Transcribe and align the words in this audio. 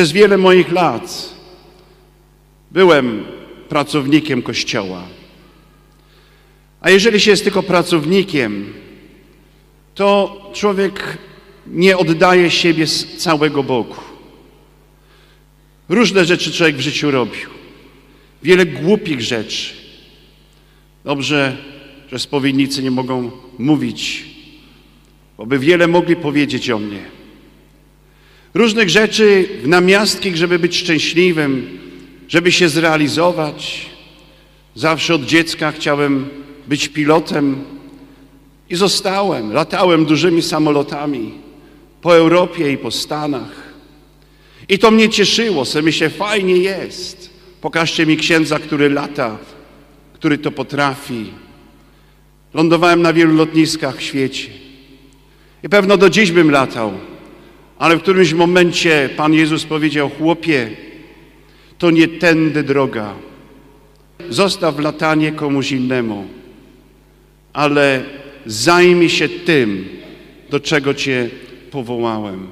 Przez 0.00 0.12
wiele 0.12 0.38
moich 0.38 0.72
lat 0.72 1.34
byłem 2.70 3.24
pracownikiem 3.68 4.42
Kościoła. 4.42 5.02
A 6.80 6.90
jeżeli 6.90 7.20
się 7.20 7.30
jest 7.30 7.44
tylko 7.44 7.62
pracownikiem, 7.62 8.72
to 9.94 10.36
człowiek 10.54 11.18
nie 11.66 11.96
oddaje 11.98 12.50
siebie 12.50 12.86
z 12.86 13.16
całego 13.16 13.62
Bogu. 13.62 13.94
Różne 15.88 16.24
rzeczy 16.24 16.52
człowiek 16.52 16.76
w 16.76 16.80
życiu 16.80 17.10
robił. 17.10 17.50
Wiele 18.42 18.66
głupich 18.66 19.20
rzeczy. 19.20 19.74
Dobrze, 21.04 21.56
że 22.12 22.18
spowiednicy 22.18 22.82
nie 22.82 22.90
mogą 22.90 23.30
mówić, 23.58 24.24
bo 25.38 25.46
by 25.46 25.58
wiele 25.58 25.86
mogli 25.86 26.16
powiedzieć 26.16 26.70
o 26.70 26.78
mnie. 26.78 27.19
Różnych 28.54 28.90
rzeczy 28.90 29.48
w 29.62 29.68
namiastki, 29.68 30.36
żeby 30.36 30.58
być 30.58 30.76
szczęśliwym, 30.76 31.78
żeby 32.28 32.52
się 32.52 32.68
zrealizować. 32.68 33.86
Zawsze 34.74 35.14
od 35.14 35.24
dziecka 35.24 35.72
chciałem 35.72 36.28
być 36.66 36.88
pilotem 36.88 37.64
i 38.70 38.76
zostałem. 38.76 39.52
Latałem 39.52 40.04
dużymi 40.04 40.42
samolotami 40.42 41.32
po 42.02 42.16
Europie 42.16 42.72
i 42.72 42.78
po 42.78 42.90
Stanach. 42.90 43.70
I 44.68 44.78
to 44.78 44.90
mnie 44.90 45.08
cieszyło, 45.08 45.64
sobie 45.64 45.82
myślę, 45.82 46.10
fajnie 46.10 46.56
jest. 46.56 47.30
Pokażcie 47.60 48.06
mi 48.06 48.16
księdza, 48.16 48.58
który 48.58 48.90
lata, 48.90 49.38
który 50.12 50.38
to 50.38 50.50
potrafi. 50.50 51.26
Lądowałem 52.54 53.02
na 53.02 53.12
wielu 53.12 53.34
lotniskach 53.34 53.96
w 53.96 54.02
świecie. 54.02 54.48
I 55.62 55.68
pewno 55.68 55.96
do 55.96 56.10
dziś 56.10 56.32
bym 56.32 56.50
latał, 56.50 56.92
ale 57.80 57.96
w 57.96 58.02
którymś 58.02 58.32
momencie 58.32 59.10
Pan 59.16 59.34
Jezus 59.34 59.64
powiedział, 59.64 60.10
chłopie, 60.10 60.70
to 61.78 61.90
nie 61.90 62.08
tędy 62.08 62.62
droga. 62.62 63.14
Zostaw 64.28 64.78
latanie 64.78 65.32
komuś 65.32 65.72
innemu, 65.72 66.24
ale 67.52 68.04
zajmij 68.46 69.08
się 69.08 69.28
tym, 69.28 69.88
do 70.50 70.60
czego 70.60 70.94
Cię 70.94 71.30
powołałem. 71.70 72.46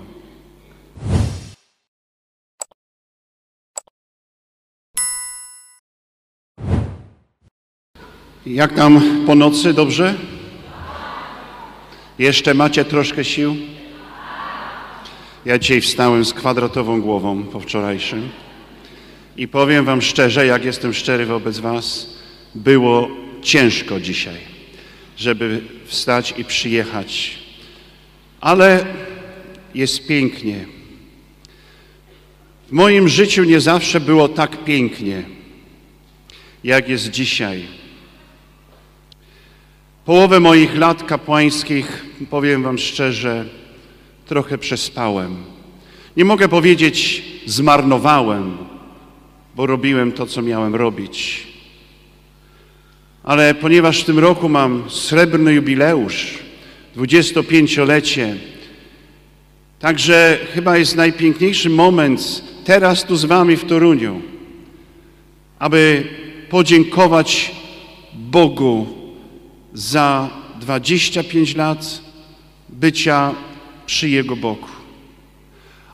Jak 8.46 8.74
tam 8.74 9.00
po 9.26 9.34
nocy, 9.34 9.72
dobrze? 9.72 10.14
Jeszcze 12.18 12.54
macie 12.54 12.84
troszkę 12.84 13.24
sił? 13.24 13.77
Ja 15.48 15.58
dzisiaj 15.58 15.80
wstałem 15.80 16.24
z 16.24 16.34
kwadratową 16.34 17.00
głową 17.00 17.44
po 17.44 17.60
wczorajszym 17.60 18.28
i 19.36 19.48
powiem 19.48 19.84
Wam 19.84 20.02
szczerze, 20.02 20.46
jak 20.46 20.64
jestem 20.64 20.94
szczery 20.94 21.26
wobec 21.26 21.58
Was, 21.58 22.16
było 22.54 23.08
ciężko 23.42 24.00
dzisiaj, 24.00 24.36
żeby 25.16 25.60
wstać 25.84 26.34
i 26.36 26.44
przyjechać, 26.44 27.38
ale 28.40 28.86
jest 29.74 30.06
pięknie. 30.06 30.64
W 32.68 32.72
moim 32.72 33.08
życiu 33.08 33.44
nie 33.44 33.60
zawsze 33.60 34.00
było 34.00 34.28
tak 34.28 34.64
pięknie, 34.64 35.22
jak 36.64 36.88
jest 36.88 37.10
dzisiaj. 37.10 37.62
Połowę 40.04 40.40
moich 40.40 40.76
lat 40.76 41.02
kapłańskich, 41.02 42.04
powiem 42.30 42.62
Wam 42.62 42.78
szczerze, 42.78 43.57
trochę 44.28 44.58
przespałem. 44.58 45.36
Nie 46.16 46.24
mogę 46.24 46.48
powiedzieć 46.48 47.22
zmarnowałem, 47.46 48.56
bo 49.56 49.66
robiłem 49.66 50.12
to, 50.12 50.26
co 50.26 50.42
miałem 50.42 50.74
robić. 50.74 51.46
Ale 53.22 53.54
ponieważ 53.54 54.00
w 54.00 54.04
tym 54.04 54.18
roku 54.18 54.48
mam 54.48 54.90
srebrny 54.90 55.54
jubileusz, 55.54 56.38
25-lecie, 56.96 58.36
także 59.78 60.38
chyba 60.54 60.78
jest 60.78 60.96
najpiękniejszy 60.96 61.70
moment 61.70 62.42
teraz 62.64 63.04
tu 63.04 63.16
z 63.16 63.24
Wami 63.24 63.56
w 63.56 63.64
Toruniu, 63.64 64.20
aby 65.58 66.04
podziękować 66.50 67.54
Bogu 68.14 68.86
za 69.74 70.30
25 70.60 71.56
lat 71.56 72.00
bycia 72.68 73.34
przy 73.88 74.08
Jego 74.08 74.36
boku. 74.36 74.68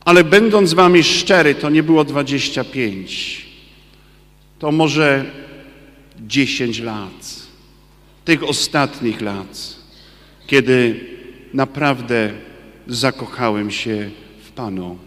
Ale 0.04 0.24
będąc 0.24 0.70
z 0.70 0.74
Wami 0.74 1.02
szczery, 1.02 1.54
to 1.54 1.70
nie 1.70 1.82
było 1.82 2.04
25. 2.04 3.46
To 4.58 4.72
może 4.72 5.24
10 6.20 6.80
lat. 6.80 7.46
Tych 8.24 8.42
ostatnich 8.42 9.20
lat, 9.20 9.76
kiedy 10.46 11.00
naprawdę 11.52 12.32
zakochałem 12.86 13.70
się 13.70 14.10
w 14.44 14.50
Panu. 14.50 14.98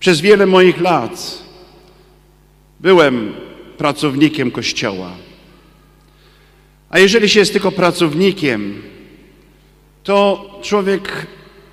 Przez 0.00 0.20
wiele 0.20 0.46
moich 0.46 0.80
lat 0.80 1.42
byłem 2.80 3.34
pracownikiem 3.78 4.50
Kościoła. 4.50 5.12
A 6.90 6.98
jeżeli 6.98 7.28
się 7.28 7.40
jest 7.40 7.52
tylko 7.52 7.72
pracownikiem, 7.72 8.82
to 10.02 10.50
człowiek 10.62 11.26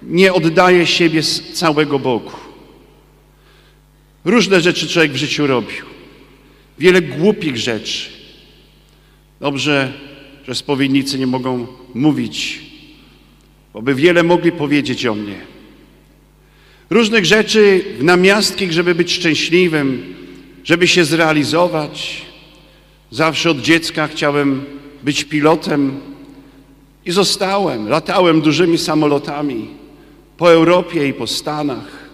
nie 0.03 0.34
oddaje 0.34 0.88
siebie 0.88 1.24
z 1.24 1.53
całego 1.53 2.00
Bogu. 2.00 2.31
Różne 4.25 4.62
rzeczy 4.62 4.88
człowiek 4.88 5.12
w 5.12 5.16
życiu 5.16 5.47
robił. 5.47 5.86
Wiele 6.80 7.02
głupich 7.02 7.58
rzeczy. 7.58 8.09
Dobrze, 9.40 9.94
że 10.47 10.56
spowiednicy 10.56 11.19
nie 11.19 11.28
mogą 11.28 11.68
mówić, 11.94 12.62
bo 13.74 13.81
by 13.81 13.96
wiele 13.96 14.24
mogli 14.24 14.52
powiedzieć 14.52 15.06
o 15.06 15.16
mnie. 15.16 15.40
Różnych 16.90 17.25
rzeczy 17.25 17.84
w 18.00 18.03
namiastki, 18.03 18.74
żeby 18.74 18.96
być 18.96 19.13
szczęśliwym, 19.13 20.16
żeby 20.63 20.88
się 20.88 21.06
zrealizować. 21.06 22.22
Zawsze 23.12 23.52
od 23.52 23.62
dziecka 23.62 24.07
chciałem 24.07 24.66
być 25.03 25.24
pilotem 25.24 26.00
i 27.05 27.11
zostałem. 27.11 27.89
Latałem 27.89 28.41
dużymi 28.41 28.77
samolotami 28.77 29.67
po 30.38 30.51
Europie 30.51 31.07
i 31.07 31.13
po 31.13 31.27
Stanach. 31.27 32.05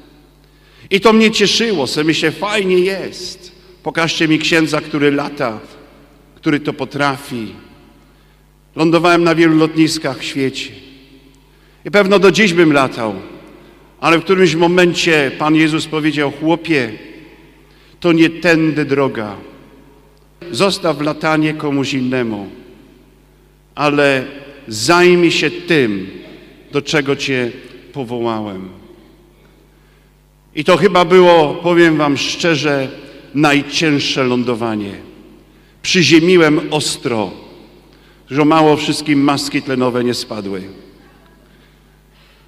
I 0.89 0.99
to 0.99 1.13
mnie 1.13 1.31
cieszyło, 1.31 1.87
sobie 1.87 2.03
myślę, 2.03 2.31
fajnie 2.31 2.79
jest. 2.79 3.51
Pokażcie 3.83 4.27
mi 4.27 4.39
księdza, 4.39 4.81
który 4.81 5.11
lata, 5.11 5.59
który 6.35 6.59
to 6.59 6.73
potrafi. 6.73 7.53
Lądowałem 8.75 9.23
na 9.23 9.35
wielu 9.35 9.57
lotniskach 9.57 10.19
w 10.19 10.23
świecie. 10.23 10.71
I 11.85 11.91
pewno 11.91 12.19
do 12.19 12.31
dziś 12.31 12.53
bym 12.53 12.73
latał, 12.73 13.15
ale 13.99 14.19
w 14.19 14.23
którymś 14.23 14.55
momencie 14.55 15.31
Pan 15.37 15.55
Jezus 15.55 15.87
powiedział, 15.87 16.31
chłopie, 16.31 16.91
to 17.99 18.11
nie 18.11 18.29
tędy 18.29 18.85
droga. 18.85 19.35
Zostaw 20.51 21.01
latanie 21.01 21.53
komuś 21.53 21.93
innemu, 21.93 22.49
ale 23.75 24.25
zajmij 24.67 25.31
się 25.31 25.51
tym, 25.51 26.09
do 26.71 26.81
czego 26.81 27.15
Cię 27.15 27.51
powołałem. 27.93 28.69
I 30.55 30.63
to 30.63 30.77
chyba 30.77 31.05
było, 31.05 31.53
powiem 31.53 31.97
Wam 31.97 32.17
szczerze, 32.17 32.87
najcięższe 33.35 34.23
lądowanie. 34.23 34.91
Przyziemiłem 35.81 36.61
ostro, 36.71 37.31
że 38.29 38.45
mało 38.45 38.77
wszystkim 38.77 39.21
maski 39.21 39.61
tlenowe 39.61 40.03
nie 40.03 40.13
spadły. 40.13 40.61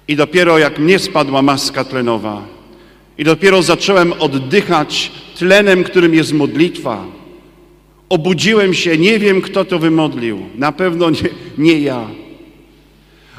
I 0.08 0.16
dopiero 0.16 0.58
jak 0.58 0.78
mnie 0.78 0.98
spadła 0.98 1.42
maska 1.42 1.84
tlenowa, 1.84 2.46
i 3.18 3.24
dopiero 3.24 3.62
zacząłem 3.62 4.12
oddychać 4.12 5.12
tlenem, 5.38 5.84
którym 5.84 6.14
jest 6.14 6.32
modlitwa, 6.32 7.06
obudziłem 8.14 8.74
się, 8.74 8.98
nie 8.98 9.18
wiem 9.18 9.40
kto 9.40 9.64
to 9.64 9.78
wymodlił, 9.78 10.38
na 10.54 10.72
pewno 10.72 11.10
nie, 11.10 11.28
nie 11.58 11.80
ja. 11.80 12.10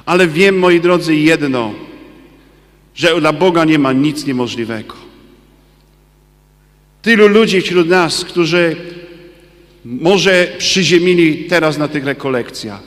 Ale 0.05 0.27
wiem, 0.27 0.59
moi 0.59 0.79
drodzy, 0.79 1.15
jedno, 1.15 1.73
że 2.95 3.21
dla 3.21 3.33
Boga 3.33 3.65
nie 3.65 3.79
ma 3.79 3.93
nic 3.93 4.25
niemożliwego. 4.25 4.95
Tylu 7.01 7.27
ludzi 7.27 7.61
wśród 7.61 7.87
nas, 7.89 8.25
którzy 8.25 8.75
może 9.85 10.47
przyziemili 10.57 11.45
teraz 11.45 11.77
na 11.77 11.87
tych 11.87 12.05
rekolekcjach. 12.05 12.83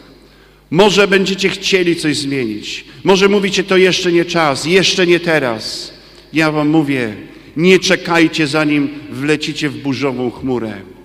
Może 0.70 1.08
będziecie 1.08 1.48
chcieli 1.48 1.96
coś 1.96 2.16
zmienić. 2.16 2.84
Może 3.04 3.28
mówicie, 3.28 3.64
to 3.64 3.76
jeszcze 3.76 4.12
nie 4.12 4.24
czas, 4.24 4.64
jeszcze 4.64 5.06
nie 5.06 5.20
teraz. 5.20 5.92
Ja 6.32 6.52
wam 6.52 6.68
mówię, 6.68 7.14
nie 7.56 7.78
czekajcie 7.78 8.46
zanim 8.46 8.88
wlecicie 9.10 9.68
w 9.68 9.76
burzową 9.76 10.30
chmurę. 10.30 10.97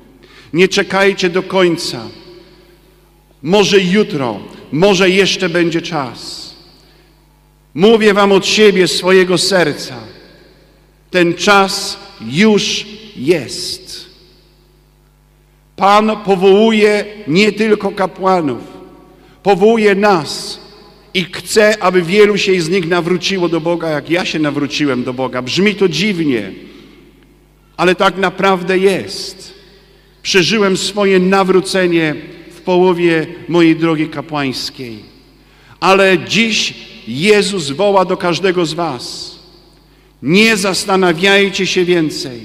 Nie 0.53 0.67
czekajcie 0.67 1.29
do 1.29 1.43
końca. 1.43 2.07
Może 3.43 3.79
jutro, 3.79 4.39
może 4.71 5.09
jeszcze 5.09 5.49
będzie 5.49 5.81
czas. 5.81 6.53
Mówię 7.73 8.13
wam 8.13 8.31
od 8.31 8.45
siebie, 8.45 8.87
swojego 8.87 9.37
serca. 9.37 9.95
Ten 11.11 11.33
czas 11.33 11.99
już 12.21 12.85
jest. 13.15 14.05
Pan 15.75 16.11
powołuje 16.25 17.05
nie 17.27 17.51
tylko 17.51 17.91
kapłanów, 17.91 18.61
powołuje 19.43 19.95
nas 19.95 20.59
i 21.13 21.23
chce, 21.23 21.83
aby 21.83 22.01
wielu 22.01 22.37
się 22.37 22.61
z 22.61 22.69
nich 22.69 22.87
nawróciło 22.87 23.49
do 23.49 23.61
Boga, 23.61 23.89
jak 23.89 24.09
ja 24.09 24.25
się 24.25 24.39
nawróciłem 24.39 25.03
do 25.03 25.13
Boga. 25.13 25.41
Brzmi 25.41 25.75
to 25.75 25.87
dziwnie, 25.87 26.51
ale 27.77 27.95
tak 27.95 28.17
naprawdę 28.17 28.77
jest. 28.77 29.52
Przeżyłem 30.23 30.77
swoje 30.77 31.19
nawrócenie 31.19 32.15
w 32.55 32.61
połowie 32.61 33.27
mojej 33.47 33.75
drogi 33.75 34.07
kapłańskiej. 34.07 34.97
Ale 35.79 36.17
dziś 36.19 36.73
Jezus 37.07 37.71
woła 37.71 38.05
do 38.05 38.17
każdego 38.17 38.65
z 38.65 38.73
Was. 38.73 39.35
Nie 40.21 40.57
zastanawiajcie 40.57 41.67
się 41.67 41.85
więcej. 41.85 42.39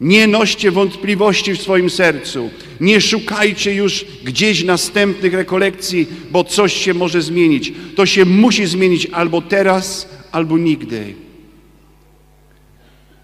Nie 0.00 0.26
noście 0.26 0.70
wątpliwości 0.70 1.52
w 1.52 1.62
swoim 1.62 1.90
sercu. 1.90 2.50
Nie 2.80 3.00
szukajcie 3.00 3.74
już 3.74 4.04
gdzieś 4.24 4.64
następnych 4.64 5.34
rekolekcji, 5.34 6.06
bo 6.30 6.44
coś 6.44 6.74
się 6.74 6.94
może 6.94 7.22
zmienić. 7.22 7.72
To 7.94 8.06
się 8.06 8.24
musi 8.24 8.66
zmienić 8.66 9.06
albo 9.06 9.42
teraz, 9.42 10.08
albo 10.32 10.58
nigdy. 10.58 11.14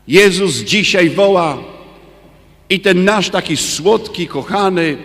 Jezus 0.09 0.57
dzisiaj 0.57 1.11
woła 1.11 1.72
i 2.73 2.81
ten 2.81 3.05
nasz 3.05 3.31
taki 3.31 3.57
słodki, 3.57 4.27
kochany, 4.27 4.97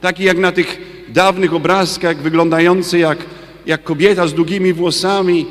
taki 0.00 0.24
jak 0.24 0.38
na 0.38 0.52
tych 0.52 0.80
dawnych 1.08 1.54
obrazkach, 1.54 2.22
wyglądający 2.22 2.98
jak, 2.98 3.18
jak 3.66 3.84
kobieta 3.84 4.26
z 4.26 4.34
długimi 4.34 4.72
włosami, 4.72 5.46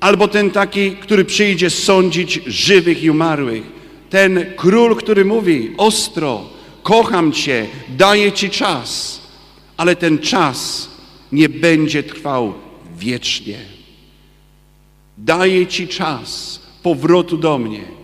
albo 0.00 0.28
ten 0.28 0.50
taki, 0.50 0.90
który 0.90 1.24
przyjdzie 1.24 1.70
sądzić 1.70 2.40
żywych 2.46 3.02
i 3.02 3.10
umarłych. 3.10 3.62
Ten 4.10 4.44
król, 4.56 4.96
który 4.96 5.24
mówi 5.24 5.72
ostro, 5.76 6.44
kocham 6.82 7.32
Cię, 7.32 7.66
daję 7.88 8.32
Ci 8.32 8.50
czas, 8.50 9.20
ale 9.76 9.96
ten 9.96 10.18
czas 10.18 10.88
nie 11.32 11.48
będzie 11.48 12.02
trwał 12.02 12.54
wiecznie. 12.98 13.58
Daję 15.18 15.66
Ci 15.66 15.88
czas 15.88 16.60
powrotu 16.82 17.36
do 17.36 17.58
mnie, 17.58 18.01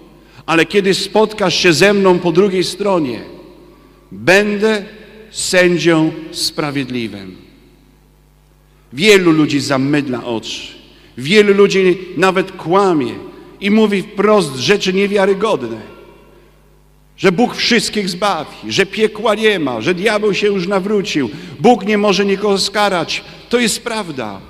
ale 0.48 0.66
kiedy 0.66 0.94
spotkasz 0.94 1.54
się 1.54 1.72
ze 1.72 1.94
mną 1.94 2.18
po 2.18 2.32
drugiej 2.32 2.64
stronie, 2.64 3.20
będę 4.12 4.84
sędzią 5.30 6.12
sprawiedliwym. 6.32 7.36
Wielu 8.92 9.32
ludzi 9.32 9.60
zamydla 9.60 10.24
oczy, 10.24 10.62
wielu 11.18 11.54
ludzi 11.54 11.98
nawet 12.16 12.52
kłamie 12.52 13.14
i 13.60 13.70
mówi 13.70 14.02
wprost 14.02 14.56
rzeczy 14.56 14.92
niewiarygodne 14.92 15.80
że 17.16 17.32
Bóg 17.32 17.54
wszystkich 17.54 18.08
zbawi, 18.08 18.72
że 18.72 18.86
piekła 18.86 19.34
nie 19.34 19.58
ma, 19.58 19.80
że 19.80 19.94
diabeł 19.94 20.34
się 20.34 20.46
już 20.46 20.66
nawrócił, 20.66 21.30
Bóg 21.60 21.86
nie 21.86 21.98
może 21.98 22.26
nikogo 22.26 22.58
skarać. 22.58 23.24
To 23.48 23.58
jest 23.58 23.84
prawda. 23.84 24.40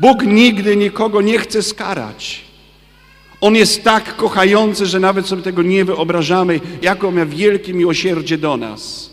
Bóg 0.00 0.22
nigdy 0.22 0.76
nikogo 0.76 1.20
nie 1.20 1.38
chce 1.38 1.62
skarać. 1.62 2.51
On 3.42 3.54
jest 3.56 3.84
tak 3.84 4.16
kochający, 4.16 4.86
że 4.86 5.00
nawet 5.00 5.26
sobie 5.26 5.42
tego 5.42 5.62
nie 5.62 5.84
wyobrażamy, 5.84 6.60
jaką 6.82 7.10
ma 7.10 7.26
wielkie 7.26 7.74
miłosierdzie 7.74 8.38
do 8.38 8.56
nas. 8.56 9.10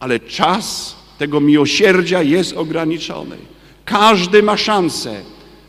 Ale 0.00 0.20
czas 0.20 0.96
tego 1.18 1.40
miłosierdzia 1.40 2.22
jest 2.22 2.52
ograniczony. 2.52 3.36
Każdy 3.84 4.42
ma 4.42 4.56
szansę. 4.56 5.22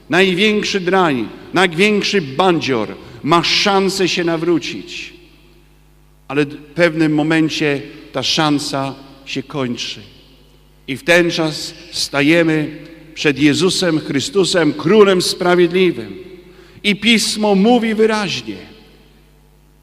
Największy 0.10 0.80
drań, 0.80 1.30
największy 1.54 2.22
bandzior 2.22 2.90
ma 3.24 3.44
szansę 3.44 4.08
się 4.08 4.24
nawrócić 4.24 5.14
ale 6.34 6.46
w 6.46 6.58
pewnym 6.58 7.14
momencie 7.14 7.82
ta 8.12 8.24
szansa 8.24 8.96
się 9.26 9.44
kończy. 9.44 10.00
I 10.88 10.98
w 10.98 11.04
ten 11.04 11.32
czas 11.32 11.74
stajemy 11.92 12.78
przed 13.14 13.40
Jezusem 13.40 14.00
Chrystusem, 14.00 14.74
Królem 14.74 15.22
Sprawiedliwym. 15.22 16.24
I 16.84 16.96
Pismo 16.96 17.56
mówi 17.56 17.96
wyraźnie, 17.96 18.58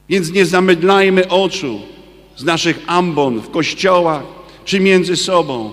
więc 0.08 0.32
nie 0.32 0.46
zamydlajmy 0.46 1.28
oczu 1.28 1.80
z 2.36 2.44
naszych 2.44 2.82
ambon 2.86 3.40
w 3.40 3.50
kościołach 3.50 4.22
czy 4.64 4.80
między 4.80 5.16
sobą, 5.16 5.70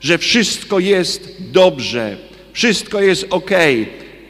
że 0.00 0.18
wszystko 0.18 0.78
jest 0.78 1.36
dobrze, 1.52 2.16
wszystko 2.52 3.00
jest 3.00 3.26
ok. 3.30 3.50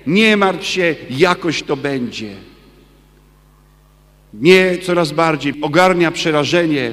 Nie 0.06 0.36
martw 0.36 0.66
się, 0.66 0.94
jakoś 1.10 1.62
to 1.62 1.76
będzie. 1.76 2.30
Mnie 4.34 4.78
coraz 4.82 5.12
bardziej 5.12 5.54
ogarnia 5.62 6.10
przerażenie, 6.10 6.92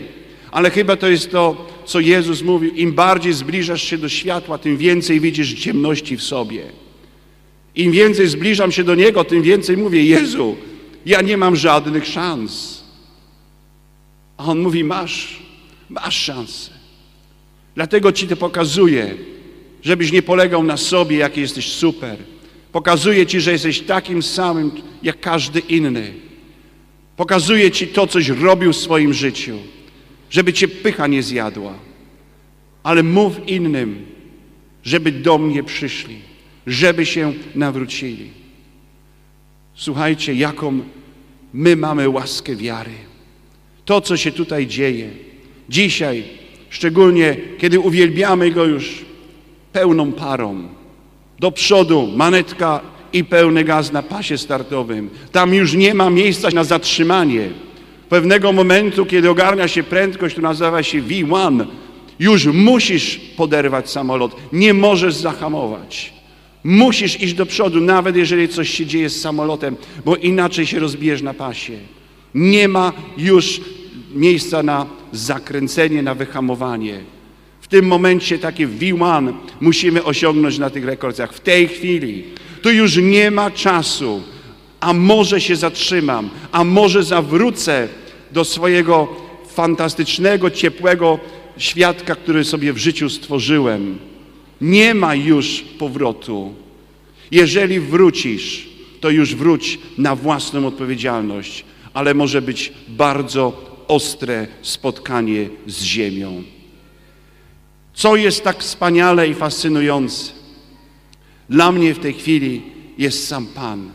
ale 0.51 0.69
chyba 0.69 0.95
to 0.95 1.09
jest 1.09 1.31
to, 1.31 1.67
co 1.85 1.99
Jezus 1.99 2.41
mówił. 2.41 2.73
Im 2.73 2.93
bardziej 2.93 3.33
zbliżasz 3.33 3.83
się 3.83 3.97
do 3.97 4.09
światła, 4.09 4.57
tym 4.57 4.77
więcej 4.77 5.19
widzisz 5.19 5.53
ciemności 5.53 6.17
w 6.17 6.23
sobie. 6.23 6.81
Im 7.75 7.91
więcej 7.91 8.27
zbliżam 8.27 8.71
się 8.71 8.83
do 8.83 8.95
Niego, 8.95 9.23
tym 9.23 9.41
więcej 9.41 9.77
mówię, 9.77 10.03
Jezu, 10.03 10.56
ja 11.06 11.21
nie 11.21 11.38
mam 11.38 11.56
żadnych 11.56 12.07
szans. 12.07 12.83
A 14.38 14.45
On 14.45 14.59
mówi, 14.59 14.83
masz, 14.83 15.39
masz 15.89 16.15
szansę. 16.15 16.71
Dlatego 17.75 18.12
Ci 18.12 18.27
to 18.27 18.35
pokazuję, 18.35 19.15
żebyś 19.81 20.12
nie 20.12 20.21
polegał 20.21 20.63
na 20.63 20.77
sobie, 20.77 21.18
jaki 21.18 21.41
jesteś 21.41 21.71
super. 21.71 22.18
Pokazuję 22.71 23.25
Ci, 23.25 23.41
że 23.41 23.51
jesteś 23.51 23.79
takim 23.79 24.24
samym, 24.24 24.71
jak 25.03 25.19
każdy 25.19 25.59
inny. 25.59 26.13
Pokazuje 27.17 27.71
Ci 27.71 27.88
to, 27.88 28.07
coś 28.07 28.27
robił 28.29 28.74
w 28.74 28.77
swoim 28.77 29.13
życiu, 29.13 29.57
żeby 30.29 30.53
Cię 30.53 30.67
pycha 30.67 31.07
nie 31.07 31.24
zjadła. 31.24 31.74
Ale 32.83 33.03
mów 33.03 33.47
innym, 33.47 34.06
żeby 34.83 35.12
do 35.12 35.38
mnie 35.38 35.63
przyszli, 35.63 36.17
żeby 36.68 37.06
się 37.06 37.34
nawrócili. 37.56 38.30
Słuchajcie, 39.75 40.34
jaką 40.34 40.80
my 41.54 41.75
mamy 41.75 42.10
łaskę 42.10 42.56
wiary. 42.56 42.92
To, 43.86 44.02
co 44.02 44.18
się 44.18 44.31
tutaj 44.31 44.68
dzieje. 44.68 45.10
Dzisiaj, 45.69 46.24
szczególnie 46.69 47.38
kiedy 47.58 47.80
uwielbiamy 47.80 48.52
Go 48.52 48.66
już 48.66 49.06
pełną 49.74 50.12
parą, 50.12 50.68
do 51.40 51.52
przodu 51.52 52.08
manetka 52.16 52.81
i 53.13 53.24
pełny 53.24 53.63
gaz 53.63 53.92
na 53.92 54.04
pasie 54.04 54.38
startowym. 54.38 55.10
Tam 55.31 55.53
już 55.53 55.74
nie 55.74 55.94
ma 55.94 56.10
miejsca 56.10 56.50
na 56.53 56.63
zatrzymanie. 56.63 57.50
Pewnego 58.10 58.53
momentu, 58.53 59.06
kiedy 59.06 59.30
ogarnia 59.30 59.68
się 59.68 59.84
prędkość, 59.84 60.34
która 60.34 60.50
nazywa 60.50 60.84
się 60.84 61.01
V1, 61.01 61.65
już 62.20 62.46
musisz 62.46 63.18
poderwać 63.18 63.89
samolot, 63.89 64.36
nie 64.53 64.74
możesz 64.74 65.15
zahamować. 65.15 66.21
Musisz 66.63 67.22
iść 67.22 67.34
do 67.34 67.46
przodu, 67.46 67.82
nawet 67.82 68.15
jeżeli 68.15 68.50
coś 68.50 68.70
się 68.70 68.86
dzieje 68.86 69.10
z 69.10 69.22
samolotem, 69.22 69.75
bo 70.06 70.15
inaczej 70.15 70.65
się 70.65 70.80
rozbijesz 70.80 71.22
na 71.22 71.34
pasie. 71.34 71.74
Nie 72.36 72.68
ma 72.68 72.94
już 73.18 73.62
miejsca 74.13 74.63
na 74.63 74.86
zakręcenie, 75.12 76.03
na 76.03 76.15
wyhamowanie. 76.15 77.00
W 77.62 77.68
tym 77.68 77.86
momencie 77.86 78.39
takie 78.39 78.68
V1 78.68 79.34
musimy 79.62 80.03
osiągnąć 80.03 80.58
na 80.58 80.70
tych 80.70 80.86
rekordach. 80.86 81.34
W 81.34 81.39
tej 81.39 81.68
chwili 81.68 82.24
tu 82.62 82.72
już 82.72 82.98
nie 82.98 83.32
ma 83.32 83.51
czasu, 83.51 84.22
a 84.80 84.94
może 84.94 85.41
się 85.41 85.56
zatrzymam, 85.56 86.30
a 86.51 86.63
może 86.63 87.03
zawrócę 87.03 87.88
do 88.32 88.46
swojego 88.46 89.08
fantastycznego, 89.48 90.50
ciepłego 90.50 91.20
świadka, 91.58 92.15
który 92.15 92.44
sobie 92.44 92.74
w 92.74 92.77
życiu 92.77 93.10
stworzyłem. 93.10 94.11
Nie 94.62 94.94
ma 94.94 95.15
już 95.15 95.65
powrotu. 95.80 96.53
Jeżeli 97.32 97.80
wrócisz, 97.80 98.70
to 99.00 99.10
już 99.10 99.36
wróć 99.36 99.80
na 99.98 100.15
własną 100.15 100.68
odpowiedzialność, 100.68 101.65
ale 101.94 102.13
może 102.13 102.41
być 102.41 102.74
bardzo 102.88 103.72
ostre 103.88 104.48
spotkanie 104.62 105.50
z 105.68 105.84
ziemią. 105.84 106.44
Co 107.94 108.15
jest 108.15 108.44
tak 108.44 108.60
wspaniale 108.60 109.27
i 109.27 109.34
fascynujące? 109.34 110.32
Dla 111.50 111.72
mnie 111.72 111.94
w 111.94 112.00
tej 112.00 112.13
chwili 112.13 112.62
jest 112.98 113.27
sam 113.27 113.48
Pan. 113.48 113.91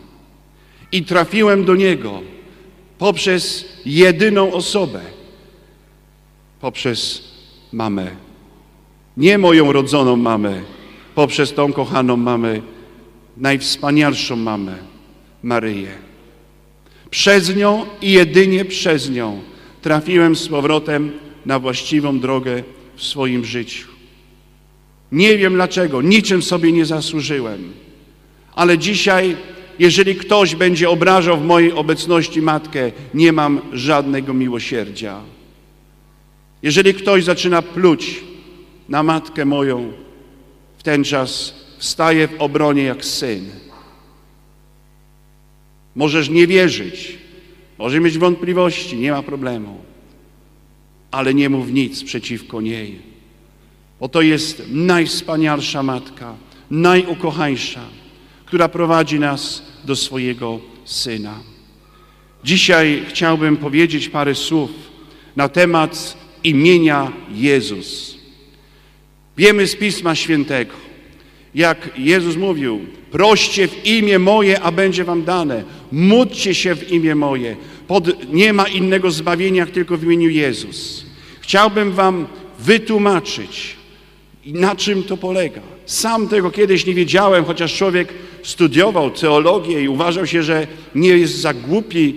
I 0.92 1.04
trafiłem 1.04 1.64
do 1.64 1.76
Niego 1.76 2.22
poprzez 2.98 3.64
jedyną 3.86 4.52
osobę, 4.52 5.00
poprzez 6.60 7.22
mamę. 7.72 8.25
Nie 9.16 9.38
moją 9.38 9.72
rodzoną 9.72 10.16
mamę, 10.16 10.62
poprzez 11.14 11.54
tą 11.54 11.72
kochaną 11.72 12.16
mamę, 12.16 12.60
najwspanialszą 13.36 14.36
mamę, 14.36 14.78
Maryję. 15.42 15.90
Przez 17.10 17.56
nią 17.56 17.86
i 18.02 18.12
jedynie 18.12 18.64
przez 18.64 19.10
nią 19.10 19.40
trafiłem 19.82 20.36
z 20.36 20.48
powrotem 20.48 21.12
na 21.46 21.58
właściwą 21.58 22.20
drogę 22.20 22.62
w 22.96 23.02
swoim 23.02 23.44
życiu. 23.44 23.88
Nie 25.12 25.38
wiem 25.38 25.54
dlaczego, 25.54 26.02
niczym 26.02 26.42
sobie 26.42 26.72
nie 26.72 26.84
zasłużyłem. 26.84 27.72
Ale 28.54 28.78
dzisiaj 28.78 29.36
jeżeli 29.78 30.14
ktoś 30.14 30.54
będzie 30.54 30.90
obrażał 30.90 31.38
w 31.38 31.44
mojej 31.44 31.72
obecności 31.72 32.42
matkę, 32.42 32.92
nie 33.14 33.32
mam 33.32 33.60
żadnego 33.72 34.34
miłosierdzia. 34.34 35.20
Jeżeli 36.62 36.94
ktoś 36.94 37.24
zaczyna 37.24 37.62
pluć 37.62 38.20
na 38.88 39.02
matkę 39.02 39.44
moją, 39.44 39.92
w 40.78 40.82
ten 40.82 41.04
czas 41.04 41.54
wstaję 41.78 42.28
w 42.28 42.40
obronie 42.42 42.82
jak 42.82 43.04
syn. 43.04 43.50
Możesz 45.94 46.28
nie 46.28 46.46
wierzyć, 46.46 47.18
może 47.78 48.00
mieć 48.00 48.18
wątpliwości, 48.18 48.96
nie 48.96 49.12
ma 49.12 49.22
problemu, 49.22 49.80
ale 51.10 51.34
nie 51.34 51.48
mów 51.48 51.72
nic 51.72 52.04
przeciwko 52.04 52.60
niej, 52.60 53.00
bo 54.00 54.08
to 54.08 54.22
jest 54.22 54.62
najwspanialsza 54.70 55.82
matka, 55.82 56.34
najukochańsza, 56.70 57.84
która 58.44 58.68
prowadzi 58.68 59.18
nas 59.20 59.62
do 59.84 59.96
swojego 59.96 60.60
Syna. 60.84 61.40
Dzisiaj 62.44 63.02
chciałbym 63.08 63.56
powiedzieć 63.56 64.08
parę 64.08 64.34
słów 64.34 64.70
na 65.36 65.48
temat 65.48 66.16
imienia 66.44 67.12
Jezus. 67.32 68.15
Wiemy 69.36 69.66
z 69.66 69.76
Pisma 69.76 70.14
Świętego, 70.14 70.72
jak 71.54 71.90
Jezus 71.96 72.36
mówił, 72.36 72.80
proście 73.10 73.68
w 73.68 73.86
imię 73.86 74.18
moje, 74.18 74.60
a 74.60 74.72
będzie 74.72 75.04
wam 75.04 75.24
dane. 75.24 75.64
Módlcie 75.92 76.54
się 76.54 76.74
w 76.74 76.92
imię 76.92 77.14
moje. 77.14 77.56
Pod, 77.86 78.32
nie 78.32 78.52
ma 78.52 78.68
innego 78.68 79.10
zbawienia, 79.10 79.60
jak 79.60 79.70
tylko 79.70 79.96
w 79.96 80.04
imieniu 80.04 80.28
Jezus. 80.28 81.06
Chciałbym 81.40 81.92
wam 81.92 82.26
wytłumaczyć, 82.58 83.76
na 84.46 84.76
czym 84.76 85.02
to 85.02 85.16
polega. 85.16 85.60
Sam 85.86 86.28
tego 86.28 86.50
kiedyś 86.50 86.86
nie 86.86 86.94
wiedziałem, 86.94 87.44
chociaż 87.44 87.74
człowiek 87.74 88.12
studiował 88.42 89.10
teologię 89.10 89.82
i 89.82 89.88
uważał 89.88 90.26
się, 90.26 90.42
że 90.42 90.66
nie 90.94 91.08
jest 91.08 91.40
za 91.40 91.54
głupi, 91.54 92.14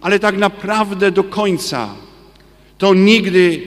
ale 0.00 0.18
tak 0.18 0.36
naprawdę 0.36 1.10
do 1.10 1.24
końca 1.24 1.94
to 2.78 2.94
nigdy 2.94 3.62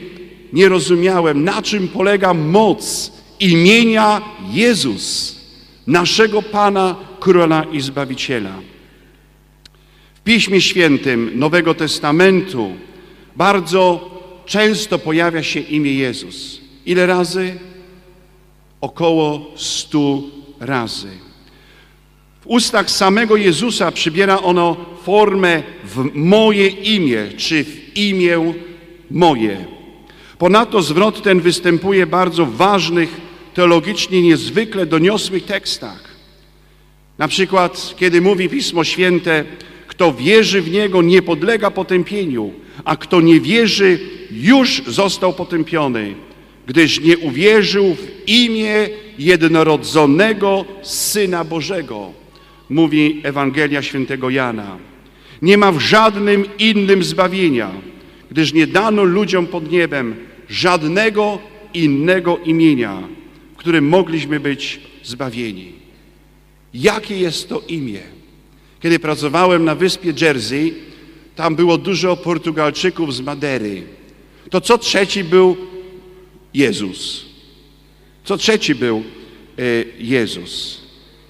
nie 0.56 0.68
rozumiałem, 0.68 1.44
na 1.44 1.62
czym 1.62 1.88
polega 1.88 2.34
moc 2.34 3.12
imienia 3.40 4.22
Jezus, 4.50 5.36
naszego 5.86 6.42
Pana, 6.42 6.96
Króla 7.20 7.64
i 7.72 7.80
Zbawiciela. 7.80 8.52
W 10.14 10.20
Piśmie 10.20 10.60
Świętym 10.60 11.30
Nowego 11.34 11.74
Testamentu 11.74 12.72
bardzo 13.36 14.10
często 14.46 14.98
pojawia 14.98 15.42
się 15.42 15.60
imię 15.60 15.92
Jezus. 15.94 16.60
Ile 16.86 17.06
razy? 17.06 17.58
Około 18.80 19.52
stu 19.56 20.30
razy. 20.60 21.08
W 22.40 22.46
ustach 22.46 22.90
samego 22.90 23.36
Jezusa 23.36 23.92
przybiera 23.92 24.40
ono 24.40 24.76
formę 25.02 25.62
w 25.84 26.14
moje 26.14 26.68
imię, 26.68 27.28
czy 27.36 27.64
w 27.64 27.96
imię 27.96 28.54
moje. 29.10 29.75
Ponadto 30.38 30.82
zwrot 30.82 31.22
ten 31.22 31.40
występuje 31.40 32.06
bardzo 32.06 32.46
ważnych, 32.46 33.20
teologicznie 33.54 34.22
niezwykle 34.22 34.86
doniosłych 34.86 35.44
tekstach. 35.44 36.16
Na 37.18 37.28
przykład, 37.28 37.94
kiedy 37.96 38.20
mówi 38.20 38.48
Pismo 38.48 38.84
Święte, 38.84 39.44
kto 39.86 40.12
wierzy 40.12 40.62
w 40.62 40.70
Niego, 40.70 41.02
nie 41.02 41.22
podlega 41.22 41.70
potępieniu, 41.70 42.52
a 42.84 42.96
kto 42.96 43.20
nie 43.20 43.40
wierzy, 43.40 43.98
już 44.30 44.82
został 44.86 45.32
potępiony, 45.32 46.14
gdyż 46.66 47.00
nie 47.00 47.18
uwierzył 47.18 47.94
w 47.94 48.28
imię 48.28 48.88
jednorodzonego 49.18 50.64
Syna 50.82 51.44
Bożego, 51.44 52.12
mówi 52.68 53.20
Ewangelia 53.24 53.82
Świętego 53.82 54.30
Jana. 54.30 54.78
Nie 55.42 55.58
ma 55.58 55.72
w 55.72 55.80
żadnym 55.80 56.44
innym 56.58 57.04
zbawienia, 57.04 57.70
gdyż 58.30 58.52
nie 58.52 58.66
dano 58.66 59.04
ludziom 59.04 59.46
pod 59.46 59.70
niebem 59.70 60.16
żadnego 60.48 61.38
innego 61.74 62.38
imienia, 62.38 63.02
w 63.54 63.56
którym 63.56 63.88
mogliśmy 63.88 64.40
być 64.40 64.80
zbawieni. 65.02 65.72
Jakie 66.74 67.16
jest 67.18 67.48
to 67.48 67.62
imię? 67.68 68.00
Kiedy 68.80 68.98
pracowałem 68.98 69.64
na 69.64 69.74
wyspie 69.74 70.12
Jersey, 70.20 70.74
tam 71.36 71.56
było 71.56 71.78
dużo 71.78 72.16
Portugalczyków 72.16 73.14
z 73.14 73.20
Madery. 73.20 73.82
To 74.50 74.60
co 74.60 74.78
trzeci 74.78 75.24
był 75.24 75.56
Jezus. 76.54 77.26
Co 78.24 78.36
trzeci 78.36 78.74
był 78.74 78.96
e, 79.58 79.62
Jezus. 79.98 80.80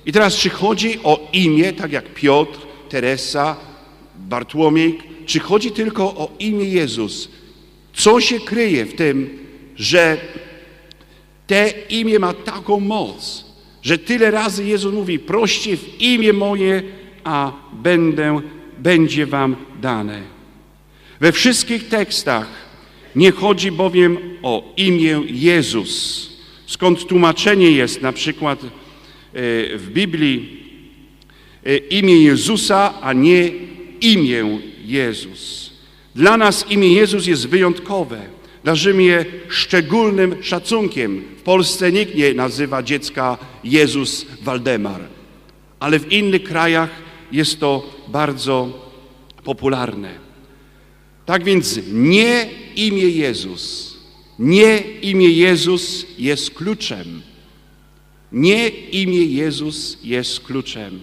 I 0.07 0.13
teraz, 0.13 0.37
czy 0.37 0.51
chodzi 0.51 0.99
o 1.03 1.29
imię, 1.33 1.73
tak 1.73 1.93
jak 1.93 2.15
Piotr, 2.15 2.59
Teresa, 2.89 3.57
Bartłomiej, 4.19 4.99
czy 5.27 5.41
chodzi 5.41 5.71
tylko 5.71 6.05
o 6.05 6.31
imię 6.39 6.65
Jezus? 6.65 7.29
Co 7.95 8.21
się 8.21 8.41
kryje 8.41 8.85
w 8.85 8.95
tym, 8.95 9.39
że 9.77 10.17
te 11.47 11.73
imię 11.91 12.19
ma 12.19 12.35
taką 12.35 12.81
moc, 12.81 13.45
że 13.83 13.99
tyle 13.99 14.31
razy 14.31 14.65
Jezus 14.65 14.95
mówi, 14.95 15.19
proście 15.19 15.77
w 15.77 16.01
imię 16.01 16.33
moje, 16.33 16.83
a 17.25 17.53
będę, 17.73 18.41
będzie 18.79 19.27
wam 19.27 19.57
dane. 19.81 20.23
We 21.21 21.33
wszystkich 21.33 21.89
tekstach 21.89 22.49
nie 23.17 23.33
chodzi 23.33 23.73
bowiem 23.73 24.19
o 24.43 24.75
imię 24.77 25.23
Jezus. 25.27 26.31
Skąd 26.67 27.07
tłumaczenie 27.07 27.71
jest 27.71 28.03
na 28.03 28.13
przykład 28.13 28.65
e, 28.65 28.69
w 29.77 29.91
Biblii 29.93 30.61
e, 31.67 31.77
imię 31.77 32.23
Jezusa, 32.23 33.01
a 33.01 33.13
nie 33.13 33.51
imię 34.01 34.59
Jezus. 34.87 35.71
Dla 36.15 36.37
nas 36.37 36.71
imię 36.71 36.93
Jezus 36.93 37.27
jest 37.27 37.49
wyjątkowe. 37.49 38.21
Darzymy 38.65 39.03
je 39.03 39.25
szczególnym 39.49 40.43
szacunkiem. 40.43 41.25
W 41.39 41.43
Polsce 41.43 41.93
nikt 41.93 42.15
nie 42.15 42.35
nazywa 42.35 42.83
dziecka 42.83 43.39
Jezus 43.65 44.27
Waldemar, 44.43 45.01
ale 45.81 45.99
w 45.99 46.13
innych 46.13 46.43
krajach 46.43 46.91
jest 47.33 47.61
to 47.61 47.93
bardzo 48.09 48.89
popularne. 49.45 50.19
Tak 51.27 51.45
więc 51.45 51.81
nie 51.93 52.51
imię 52.77 53.09
Jezus, 53.09 53.97
nie 54.39 54.79
imię 55.03 55.31
Jezus 55.31 56.07
jest 56.19 56.51
kluczem. 56.51 57.23
Nie 58.33 58.69
imię 58.69 59.25
Jezus 59.25 59.99
jest 60.05 60.41
kluczem. 60.41 61.01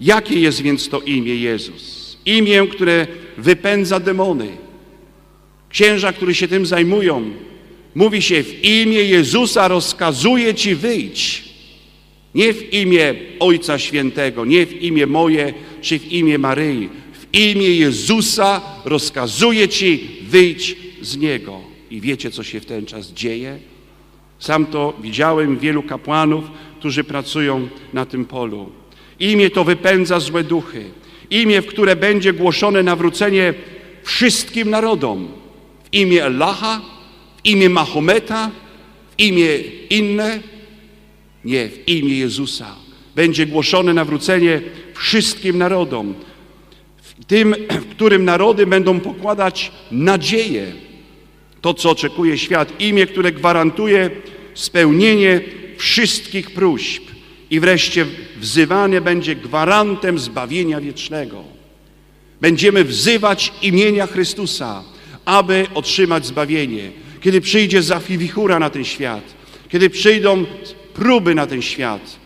Jakie 0.00 0.40
jest 0.40 0.62
więc 0.62 0.88
to 0.88 1.00
imię 1.00 1.36
Jezus? 1.36 1.99
Imię, 2.26 2.66
które 2.70 3.06
wypędza 3.38 4.00
demony. 4.00 4.48
Księża, 5.68 6.12
którzy 6.12 6.34
się 6.34 6.48
tym 6.48 6.66
zajmują, 6.66 7.30
mówi 7.94 8.22
się 8.22 8.42
w 8.42 8.64
imię 8.64 9.02
Jezusa 9.02 9.68
rozkazuje 9.68 10.54
Ci 10.54 10.74
wyjść. 10.74 11.50
Nie 12.34 12.52
w 12.52 12.74
imię 12.74 13.14
Ojca 13.40 13.78
Świętego, 13.78 14.44
nie 14.44 14.66
w 14.66 14.82
imię 14.82 15.06
moje, 15.06 15.54
czy 15.80 15.98
w 15.98 16.12
imię 16.12 16.38
Maryi. 16.38 16.88
W 17.12 17.34
imię 17.34 17.68
Jezusa 17.68 18.60
rozkazuje 18.84 19.68
Ci 19.68 20.08
wyjść 20.22 20.76
z 21.02 21.16
Niego. 21.16 21.60
I 21.90 22.00
wiecie, 22.00 22.30
co 22.30 22.42
się 22.42 22.60
w 22.60 22.66
ten 22.66 22.86
czas 22.86 23.12
dzieje? 23.12 23.58
Sam 24.38 24.66
to 24.66 24.96
widziałem 25.02 25.58
wielu 25.58 25.82
kapłanów, 25.82 26.44
którzy 26.78 27.04
pracują 27.04 27.68
na 27.92 28.06
tym 28.06 28.24
polu. 28.24 28.72
Imię 29.20 29.50
to 29.50 29.64
wypędza 29.64 30.20
złe 30.20 30.44
duchy. 30.44 30.84
Imię, 31.30 31.62
w 31.62 31.66
które 31.66 31.96
będzie 31.96 32.32
głoszone 32.32 32.82
nawrócenie 32.82 33.54
wszystkim 34.02 34.70
narodom. 34.70 35.28
W 35.84 35.94
imię 35.94 36.24
Allaha, 36.24 36.80
w 37.36 37.46
imię 37.46 37.68
Mahometa, 37.68 38.50
w 39.10 39.20
imię 39.20 39.58
inne. 39.90 40.40
Nie, 41.44 41.68
w 41.68 41.88
imię 41.88 42.18
Jezusa. 42.18 42.76
Będzie 43.14 43.46
głoszone 43.46 43.94
nawrócenie 43.94 44.60
wszystkim 44.94 45.58
narodom. 45.58 46.14
Tym, 47.26 47.54
w 47.70 47.86
którym 47.86 48.24
narody 48.24 48.66
będą 48.66 49.00
pokładać 49.00 49.72
nadzieję. 49.90 50.72
To, 51.60 51.74
co 51.74 51.90
oczekuje 51.90 52.38
świat. 52.38 52.80
Imię, 52.80 53.06
które 53.06 53.32
gwarantuje 53.32 54.10
spełnienie 54.54 55.40
wszystkich 55.76 56.50
próśb 56.50 57.09
i 57.50 57.60
wreszcie 57.60 58.06
wzywanie 58.36 59.00
będzie 59.00 59.36
gwarantem 59.36 60.18
zbawienia 60.18 60.80
wiecznego. 60.80 61.44
Będziemy 62.40 62.84
wzywać 62.84 63.52
imienia 63.62 64.06
Chrystusa, 64.06 64.84
aby 65.24 65.66
otrzymać 65.74 66.26
zbawienie. 66.26 66.90
Kiedy 67.20 67.40
przyjdzie 67.40 67.82
zafiwichura 67.82 68.58
na 68.58 68.70
ten 68.70 68.84
świat, 68.84 69.24
kiedy 69.68 69.90
przyjdą 69.90 70.44
próby 70.94 71.34
na 71.34 71.46
ten 71.46 71.62
świat, 71.62 72.16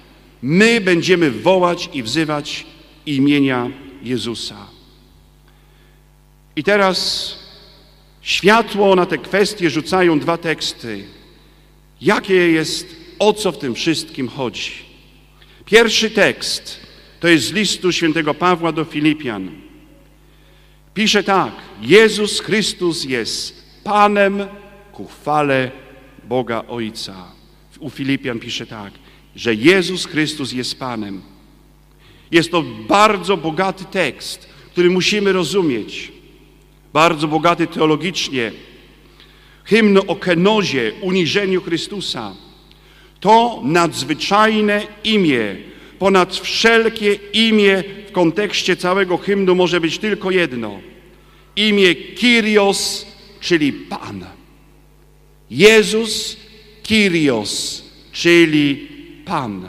my 0.43 0.81
będziemy 0.81 1.31
wołać 1.31 1.89
i 1.93 2.03
wzywać 2.03 2.67
imienia 3.07 3.71
Jezusa. 4.03 4.67
I 6.57 6.65
teraz 6.65 7.35
światło 8.23 8.97
na 8.97 9.07
te 9.07 9.19
kwestie 9.19 9.71
rzucają 9.71 10.19
dwa 10.19 10.39
teksty. 10.39 11.05
Jakie 12.01 12.35
jest, 12.35 12.87
o 13.19 13.33
co 13.33 13.53
w 13.53 13.59
tym 13.59 13.75
wszystkim 13.75 14.29
chodzi? 14.29 14.84
Pierwszy 15.67 16.11
tekst 16.11 16.85
To 17.25 17.29
jest 17.29 17.47
z 17.47 17.53
listu 17.53 17.93
świętego 17.93 18.35
Pawła 18.35 18.73
do 18.73 18.85
Filipian. 18.85 19.51
Pisze 20.95 21.23
tak: 21.23 21.53
Jezus 21.83 22.41
Chrystus 22.41 23.05
jest 23.05 23.65
Panem 23.85 24.47
ku 24.93 25.07
chwale 25.07 25.71
Boga 26.25 26.65
Ojca. 26.69 27.33
U 27.79 27.91
Filipian 27.91 28.39
pisze 28.39 28.67
tak, 28.67 28.93
że 29.37 29.55
Jezus 29.55 30.07
Chrystus 30.07 30.53
jest 30.53 30.79
Panem. 30.79 31.23
Jest 32.31 32.51
to 32.51 32.63
bardzo 32.89 33.37
bogaty 33.37 33.85
tekst, 33.85 34.49
który 34.73 34.91
musimy 34.91 35.33
rozumieć. 35.33 36.13
Bardzo 36.93 37.29
bogaty 37.29 37.67
teologicznie. 37.67 38.53
Hymn 39.65 39.99
o 40.07 40.17
kenozie, 40.17 40.93
uniżeniu 41.01 41.61
Chrystusa. 41.63 42.35
To 43.25 43.61
nadzwyczajne 43.63 44.87
imię, 45.05 45.57
ponad 45.99 46.37
wszelkie 46.37 47.15
imię 47.33 47.85
w 48.09 48.13
kontekście 48.13 48.77
całego 48.77 49.17
hymnu 49.17 49.55
może 49.55 49.81
być 49.81 49.99
tylko 49.99 50.31
jedno. 50.31 50.81
Imię 51.57 51.95
Kyrios, 51.95 53.07
czyli 53.41 53.73
Pan. 53.73 54.25
Jezus 55.51 56.37
Kyrios, 56.89 57.85
czyli 58.13 58.89
Pan. 59.25 59.69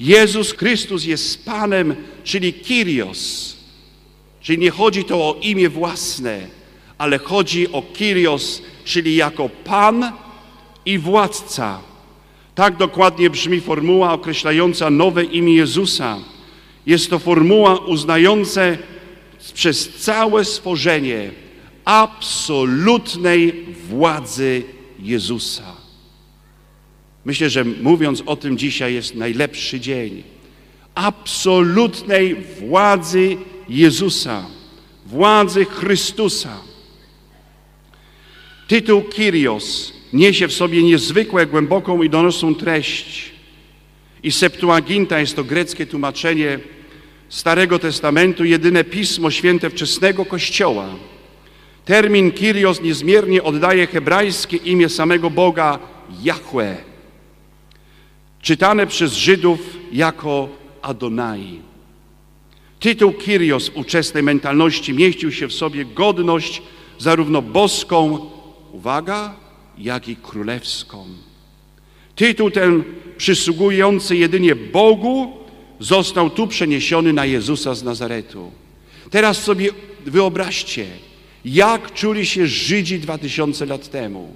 Jezus 0.00 0.52
Chrystus 0.52 1.04
jest 1.04 1.44
Panem, 1.44 1.96
czyli 2.24 2.52
Kyrios. 2.52 3.56
Czyli 4.40 4.58
nie 4.58 4.70
chodzi 4.70 5.04
to 5.04 5.16
o 5.16 5.38
imię 5.40 5.68
własne, 5.68 6.46
ale 6.98 7.18
chodzi 7.18 7.72
o 7.72 7.82
Kyrios, 7.82 8.62
czyli 8.84 9.16
jako 9.16 9.48
Pan 9.48 10.12
i 10.86 10.98
władca. 10.98 11.93
Tak 12.54 12.76
dokładnie 12.76 13.30
brzmi 13.30 13.60
formuła 13.60 14.12
określająca 14.12 14.90
nowe 14.90 15.24
imię 15.24 15.54
Jezusa. 15.54 16.18
Jest 16.86 17.10
to 17.10 17.18
formuła 17.18 17.78
uznająca 17.78 18.60
przez 19.54 19.88
całe 19.96 20.44
stworzenie 20.44 21.30
absolutnej 21.84 23.64
władzy 23.88 24.62
Jezusa. 24.98 25.76
Myślę, 27.24 27.50
że 27.50 27.64
mówiąc 27.64 28.22
o 28.26 28.36
tym 28.36 28.58
dzisiaj 28.58 28.94
jest 28.94 29.14
najlepszy 29.14 29.80
dzień. 29.80 30.22
Absolutnej 30.94 32.34
władzy 32.34 33.36
Jezusa, 33.68 34.46
władzy 35.06 35.64
Chrystusa. 35.64 36.60
Tytuł 38.68 39.02
Kyrios 39.02 39.93
niesie 40.14 40.48
w 40.48 40.52
sobie 40.52 40.82
niezwykłe, 40.82 41.46
głęboką 41.46 42.02
i 42.02 42.10
donosną 42.10 42.54
treść. 42.54 43.30
I 44.22 44.32
Septuaginta 44.32 45.20
jest 45.20 45.36
to 45.36 45.44
greckie 45.44 45.86
tłumaczenie 45.86 46.58
Starego 47.28 47.78
Testamentu, 47.78 48.44
jedyne 48.44 48.84
pismo 48.84 49.30
święte 49.30 49.70
wczesnego 49.70 50.24
Kościoła. 50.24 50.86
Termin 51.84 52.32
Kyrios 52.32 52.82
niezmiernie 52.82 53.42
oddaje 53.42 53.86
hebrajskie 53.86 54.56
imię 54.56 54.88
samego 54.88 55.30
Boga 55.30 55.78
Jahwe, 56.22 56.76
czytane 58.42 58.86
przez 58.86 59.12
Żydów 59.12 59.60
jako 59.92 60.48
Adonai. 60.82 61.60
Tytuł 62.80 63.12
Kyrios 63.12 63.68
w 63.68 63.76
ówczesnej 63.76 64.22
mentalności 64.22 64.92
mieścił 64.92 65.32
się 65.32 65.48
w 65.48 65.52
sobie 65.52 65.84
godność 65.84 66.62
zarówno 66.98 67.42
boską, 67.42 68.30
uwaga, 68.72 69.43
jak 69.78 70.08
i 70.08 70.16
królewską. 70.16 71.06
Tytuł 72.16 72.50
ten 72.50 72.84
przysługujący 73.16 74.16
jedynie 74.16 74.56
Bogu 74.56 75.32
został 75.80 76.30
tu 76.30 76.46
przeniesiony 76.46 77.12
na 77.12 77.26
Jezusa 77.26 77.74
z 77.74 77.82
Nazaretu. 77.82 78.50
Teraz 79.10 79.42
sobie 79.42 79.70
wyobraźcie, 80.06 80.86
jak 81.44 81.94
czuli 81.94 82.26
się 82.26 82.46
Żydzi 82.46 82.98
dwa 82.98 83.18
tysiące 83.18 83.66
lat 83.66 83.90
temu, 83.90 84.34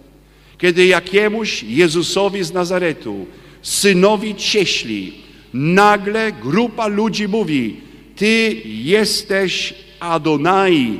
kiedy 0.58 0.86
jakiemuś 0.86 1.62
Jezusowi 1.62 2.44
z 2.44 2.52
Nazaretu, 2.52 3.26
synowi 3.62 4.34
cieśli, 4.34 5.12
nagle 5.54 6.32
grupa 6.32 6.86
ludzi 6.86 7.28
mówi, 7.28 7.76
Ty 8.16 8.62
jesteś 8.64 9.74
Adonai, 10.00 10.98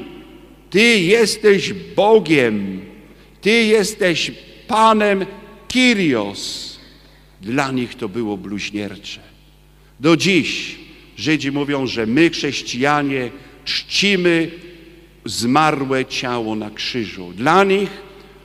Ty 0.70 1.01
jesteś 1.01 1.72
Bogiem, 1.72 2.81
Ty 3.49 3.65
jesteś 3.65 4.33
Panem 4.67 5.27
Kyrios. 5.69 6.77
Dla 7.41 7.71
nich 7.73 7.95
to 7.95 8.09
było 8.09 8.37
bluźniercze. 8.37 9.21
Do 10.01 10.17
dziś 10.17 10.77
Żydzi 11.17 11.53
mówią, 11.53 11.87
że 11.87 12.07
my 12.07 12.31
chrześcijanie 12.31 13.31
czcimy 13.65 14.51
zmarłe 15.25 16.05
ciało 16.05 16.55
na 16.55 16.71
krzyżu. 16.71 17.33
Dla 17.37 17.65
nich 17.65 17.91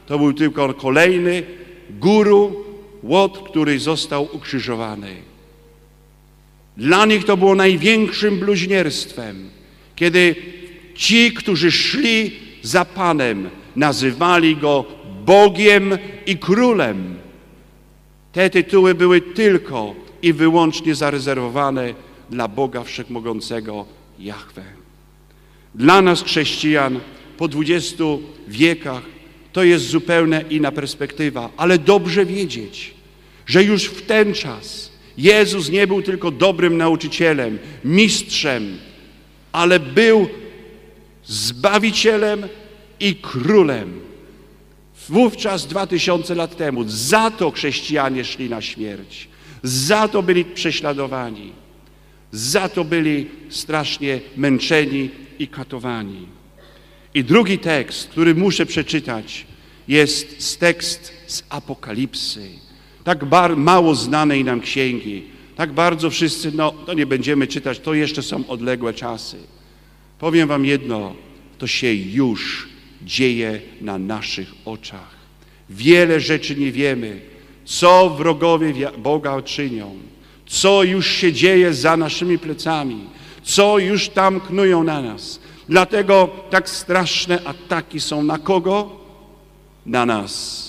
to 0.06 0.20
był 0.20 0.34
tylko 0.34 0.74
kolejny 0.74 1.44
guru, 1.90 2.66
łot, 3.04 3.50
który 3.50 3.80
został 3.80 4.30
ukrzyżowany. 4.32 5.16
Dla 6.78 7.06
nich 7.06 7.26
to 7.26 7.38
było 7.38 7.56
największym 7.56 8.40
bluźnierstwem, 8.40 9.50
kiedy 9.96 10.36
ci, 10.96 11.32
którzy 11.32 11.72
szli 11.72 12.32
za 12.62 12.86
Panem, 12.86 13.50
nazywali 13.76 14.56
Go 14.56 14.86
Bogiem 15.26 15.98
i 16.26 16.38
Królem. 16.38 17.16
Te 18.32 18.50
tytuły 18.50 18.96
były 18.96 19.22
tylko 19.22 19.96
i 20.22 20.34
wyłącznie 20.34 20.96
zarezerwowane 20.96 21.94
dla 22.30 22.48
Boga 22.48 22.84
Wszechmogącego 22.84 23.86
Jahwe. 24.20 24.64
Dla 25.76 26.02
nas, 26.02 26.24
chrześcijan, 26.24 27.00
po 27.38 27.48
dwudziestu 27.48 28.22
wiekach 28.48 29.02
to 29.52 29.64
jest 29.64 29.86
zupełnie 29.86 30.46
inna 30.50 30.72
perspektywa, 30.72 31.50
ale 31.58 31.78
dobrze 31.78 32.26
wiedzieć, 32.26 32.94
że 33.46 33.64
już 33.64 33.86
w 33.86 34.02
ten 34.02 34.34
czas 34.34 34.92
Jezus 35.18 35.70
nie 35.70 35.88
był 35.88 36.02
tylko 36.02 36.32
dobrym 36.32 36.78
nauczycielem, 36.78 37.60
mistrzem, 37.84 38.78
ale 39.52 39.80
był 39.80 40.28
Zbawicielem 41.26 42.48
i 43.00 43.16
Królem. 43.16 44.00
Wówczas, 45.10 45.68
dwa 45.68 45.88
tysiące 45.88 46.36
lat 46.36 46.58
temu, 46.58 46.84
za 46.88 47.32
to 47.32 47.52
chrześcijanie 47.52 48.26
szli 48.26 48.50
na 48.50 48.62
śmierć, 48.62 49.28
za 49.64 50.08
to 50.08 50.24
byli 50.24 50.46
prześladowani, 50.46 51.52
za 52.32 52.70
to 52.70 52.84
byli 52.84 53.30
strasznie 53.50 54.20
męczeni 54.38 55.10
i 55.40 55.48
katowani. 55.48 56.28
I 57.14 57.24
drugi 57.24 57.58
tekst, 57.58 58.10
który 58.10 58.36
muszę 58.36 58.66
przeczytać, 58.66 59.46
jest 59.88 60.60
tekst 60.60 61.14
z 61.28 61.44
Apokalipsy. 61.50 62.50
Tak 63.04 63.20
mało 63.56 63.96
znanej 63.96 64.44
nam 64.44 64.62
księgi, 64.62 65.24
tak 65.56 65.74
bardzo 65.74 66.10
wszyscy, 66.10 66.52
no 66.56 66.72
to 66.72 66.94
nie 66.94 67.06
będziemy 67.06 67.48
czytać, 67.48 67.80
to 67.80 67.94
jeszcze 67.94 68.24
są 68.24 68.48
odległe 68.48 68.94
czasy. 68.94 69.38
Powiem 70.20 70.48
wam 70.48 70.66
jedno, 70.66 71.16
to 71.58 71.68
się 71.68 71.94
już 71.94 72.73
dzieje 73.06 73.62
na 73.82 73.98
naszych 73.98 74.54
oczach. 74.66 75.16
Wiele 75.70 76.20
rzeczy 76.20 76.56
nie 76.56 76.72
wiemy, 76.72 77.22
co 77.66 78.10
wrogowie 78.10 78.92
Boga 78.98 79.42
czynią, 79.42 79.96
co 80.46 80.84
już 80.84 81.08
się 81.08 81.34
dzieje 81.34 81.74
za 81.74 81.98
naszymi 81.98 82.40
plecami, 82.40 83.00
co 83.44 83.80
już 83.80 84.10
tam 84.10 84.40
knują 84.40 84.84
na 84.84 85.02
nas. 85.02 85.40
Dlatego 85.70 86.30
tak 86.50 86.70
straszne 86.70 87.44
ataki 87.44 88.00
są 88.00 88.24
na 88.24 88.38
kogo? 88.38 88.92
Na 89.86 90.06
nas. 90.06 90.64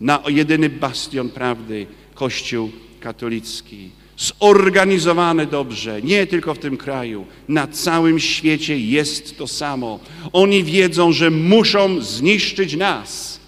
Na 0.00 0.22
jedyny 0.28 0.68
bastion 0.68 1.28
prawdy, 1.28 1.86
Kościół 2.14 2.70
katolicki. 3.00 3.90
Zorganizowane 4.20 5.46
dobrze, 5.46 6.02
nie 6.02 6.26
tylko 6.26 6.54
w 6.54 6.58
tym 6.58 6.76
kraju, 6.76 7.26
na 7.48 7.66
całym 7.66 8.20
świecie 8.20 8.78
jest 8.78 9.38
to 9.38 9.46
samo. 9.46 10.00
Oni 10.32 10.64
wiedzą, 10.64 11.12
że 11.12 11.30
muszą 11.30 12.00
zniszczyć 12.00 12.76
nas, 12.76 13.40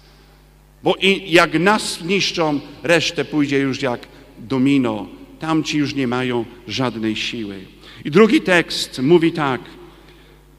bo 0.83 0.95
jak 1.25 1.59
nas 1.59 1.99
zniszczą, 1.99 2.59
resztę 2.83 3.25
pójdzie 3.25 3.59
już 3.59 3.81
jak 3.81 4.07
domino. 4.39 5.07
Tamci 5.39 5.77
już 5.77 5.95
nie 5.95 6.07
mają 6.07 6.45
żadnej 6.67 7.15
siły. 7.15 7.59
I 8.05 8.11
drugi 8.11 8.41
tekst 8.41 8.99
mówi 8.99 9.31
tak, 9.31 9.61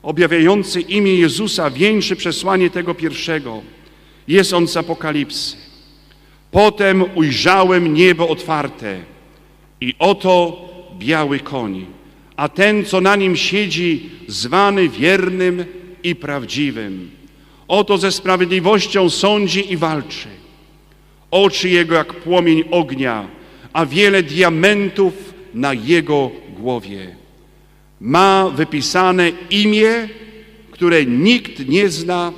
objawiający 0.03 0.81
imię 0.81 1.15
Jezusa, 1.15 1.71
wieńszy 1.71 2.17
przesłanie 2.17 2.71
tego 2.71 2.95
pierwszego. 2.95 3.63
Jest 4.29 4.53
on 4.53 4.69
z 4.69 4.77
Apokalipsy. 4.77 5.57
Potem 6.51 7.05
ujrzałem 7.15 7.95
niebo 7.95 8.29
otwarte 8.29 9.14
i 9.85 9.95
oto 9.99 10.69
biały 10.99 11.41
koń, 11.41 11.87
a 12.37 12.49
ten, 12.49 12.85
co 12.85 13.01
na 13.01 13.17
nim 13.17 13.37
siedzi, 13.37 14.11
zwany 14.27 14.89
wiernym 14.89 15.65
i 16.03 16.15
prawdziwym. 16.15 17.11
Oto 17.69 17.99
ze 17.99 18.13
sprawiedliwością 18.13 19.11
sądzi 19.11 19.73
i 19.73 19.77
walczy. 19.77 20.29
Oczy 21.31 21.69
jego 21.69 21.95
jak 21.95 22.15
płomień 22.15 22.65
ognia, 22.71 23.29
a 23.73 23.87
wiele 23.87 24.23
diamentów 24.23 25.35
na 25.55 25.75
jego 25.75 26.31
głowie 26.57 27.17
ma 28.01 28.51
wypisane 28.51 29.33
imię, 29.51 30.09
które 30.71 31.07
nikt 31.07 31.69
nie 31.69 31.89
zna 31.89 32.33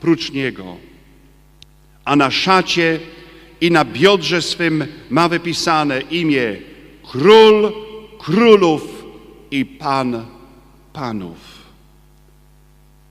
prócz 0.00 0.32
Niego. 0.32 0.76
A 2.04 2.16
na 2.16 2.30
szacie 2.30 3.00
i 3.60 3.70
na 3.70 3.84
biodrze 3.84 4.42
swym 4.42 4.86
ma 5.10 5.28
wypisane 5.28 6.00
imię 6.00 6.56
Król 7.10 7.72
Królów 8.18 9.04
i 9.50 9.64
Pan 9.64 10.26
Panów. 10.92 11.64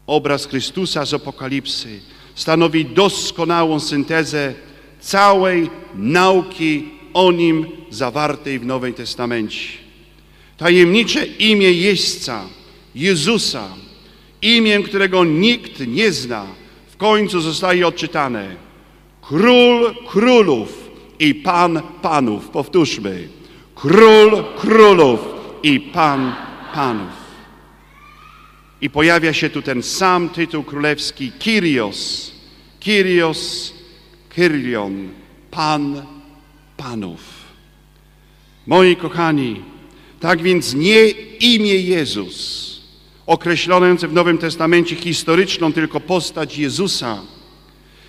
Obraz 0.08 0.45
Chrystusa 0.45 1.06
z 1.06 1.13
Apokalipsy 1.13 1.99
stanowi 2.36 2.86
doskonałą 2.86 3.79
syntezę 3.79 4.53
całej 4.99 5.69
nauki 5.95 6.89
o 7.13 7.32
Nim 7.32 7.67
zawartej 7.89 8.60
w 8.60 8.65
Nowym 8.65 8.93
Testamencie. 8.93 9.67
Tajemnicze 10.58 11.25
imię 11.25 11.71
jeźdźca, 11.71 12.45
Jezusa, 12.95 13.67
imię, 14.41 14.84
którego 14.84 15.25
nikt 15.25 15.88
nie 15.88 16.12
zna, 16.12 16.45
w 16.88 16.97
końcu 16.97 17.41
zostaje 17.41 17.88
odczytane. 17.88 18.56
Król 19.21 19.95
królów 20.08 20.89
i 21.19 21.36
Pan 21.36 21.82
panów. 22.01 22.49
Powtórzmy. 22.49 23.27
Król 23.84 24.43
królów 24.58 25.19
i 25.63 25.80
Pan 25.80 26.36
panów. 26.74 27.13
I 28.82 28.89
pojawia 28.89 29.34
się 29.34 29.50
tu 29.50 29.62
ten 29.62 29.84
sam 29.84 30.30
tytuł 30.30 30.63
królewski 30.63 31.32
Kyrios. 31.39 32.32
Kyrios, 32.80 33.74
Kyrion, 34.30 35.10
Pan 35.52 36.06
panów. 36.78 37.19
Moi 38.67 38.96
kochani, 38.96 39.62
tak 40.19 40.41
więc 40.41 40.74
nie 40.74 41.10
imię 41.39 41.76
Jezus, 41.76 42.82
określające 43.28 44.08
w 44.08 44.13
Nowym 44.13 44.38
Testamencie 44.38 44.96
historyczną 44.96 45.74
tylko 45.74 46.00
postać 46.00 46.58
Jezusa, 46.58 47.22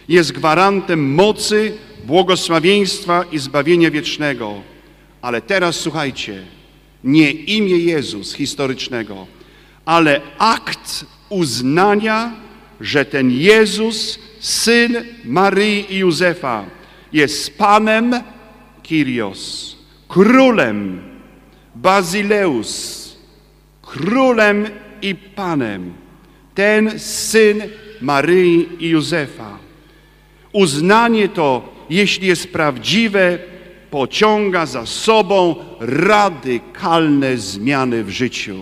jest 0.09 0.33
gwarantem 0.33 1.15
mocy, 1.15 1.73
błogosławieństwa 2.05 3.25
i 3.33 3.39
zbawienia 3.39 3.91
wiecznego. 3.91 4.74
Ale 5.25 5.41
teraz 5.41 5.77
słuchajcie, 5.77 6.43
nie 7.05 7.31
imię 7.31 7.79
Jezus 7.79 8.35
historycznego, 8.35 9.27
ale 9.85 10.21
akt 10.39 11.05
uznania, 11.29 12.33
że 12.81 13.05
ten 13.05 13.31
Jezus, 13.31 14.19
syn 14.41 14.97
Maryi 15.25 15.95
i 15.95 15.99
Józefa, 15.99 16.65
jest 17.13 17.59
Panem 17.59 18.15
Kyrios, 18.89 19.77
królem 20.09 21.03
Bazileus, 21.75 23.17
królem 23.83 24.67
i 25.03 25.15
Panem, 25.15 25.95
ten 26.55 26.99
syn 26.99 27.63
Maryi 28.01 28.69
i 28.79 28.89
Józefa. 28.89 29.59
Uznanie 30.53 31.29
to, 31.29 31.75
jeśli 31.91 32.27
jest 32.29 32.53
prawdziwe, 32.53 33.54
pociąga 33.95 34.67
za 34.67 34.87
sobą 34.87 35.57
radykalne 35.81 37.39
zmiany 37.39 38.05
w 38.05 38.11
życiu. 38.11 38.57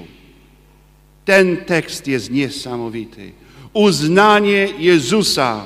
Ten 1.25 1.57
tekst 1.57 2.07
jest 2.07 2.31
niesamowity. 2.31 3.33
Uznanie 3.73 4.69
Jezusa, 4.79 5.65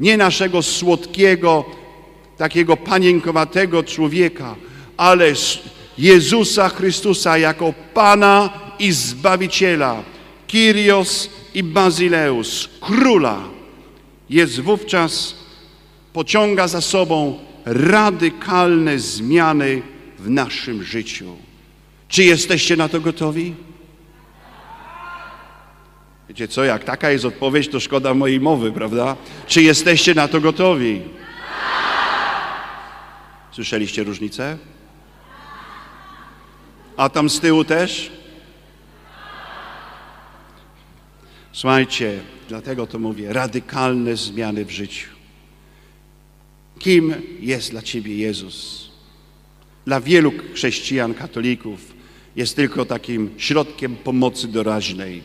nie 0.00 0.16
naszego 0.16 0.62
słodkiego, 0.62 1.64
takiego 2.36 2.76
panienkowatego 2.76 3.82
człowieka, 3.82 4.54
ale 4.96 5.32
Jezusa 5.98 6.68
Chrystusa 6.68 7.38
jako 7.38 7.74
Pana 7.94 8.50
i 8.78 8.92
Zbawiciela, 8.92 10.02
Kyrios 10.48 11.30
i 11.54 11.62
Bazileus, 11.62 12.68
Króla, 12.80 13.40
jest 14.30 14.60
wówczas, 14.60 15.34
pociąga 16.12 16.68
za 16.68 16.80
sobą 16.80 17.38
radykalne 17.64 18.98
zmiany 18.98 19.82
w 20.18 20.30
naszym 20.30 20.82
życiu. 20.82 21.36
Czy 22.08 22.24
jesteście 22.24 22.76
na 22.76 22.88
to 22.88 23.00
gotowi? 23.00 23.54
Wiecie 26.28 26.48
co, 26.48 26.64
jak 26.64 26.84
taka 26.84 27.10
jest 27.10 27.24
odpowiedź, 27.24 27.68
to 27.68 27.80
szkoda 27.80 28.14
mojej 28.14 28.40
mowy, 28.40 28.72
prawda? 28.72 29.16
Czy 29.46 29.62
jesteście 29.62 30.14
na 30.14 30.28
to 30.28 30.40
gotowi? 30.40 31.02
Słyszeliście 33.52 34.04
różnicę? 34.04 34.58
A 36.96 37.08
tam 37.08 37.30
z 37.30 37.40
tyłu 37.40 37.64
też? 37.64 38.12
Słuchajcie, 41.52 42.20
dlatego 42.48 42.86
to 42.86 42.98
mówię, 42.98 43.32
radykalne 43.32 44.16
zmiany 44.16 44.64
w 44.64 44.70
życiu. 44.70 45.13
Kim 46.78 47.14
jest 47.40 47.70
dla 47.70 47.82
Ciebie 47.82 48.16
Jezus? 48.16 48.88
Dla 49.86 50.00
wielu 50.00 50.32
chrześcijan, 50.54 51.14
katolików 51.14 51.94
jest 52.36 52.56
tylko 52.56 52.84
takim 52.84 53.30
środkiem 53.36 53.96
pomocy 53.96 54.48
doraźnej. 54.48 55.22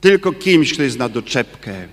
Tylko 0.00 0.32
kimś, 0.32 0.72
kto 0.72 0.82
jest 0.82 0.98
na 0.98 1.08
doczepkę. 1.08 1.88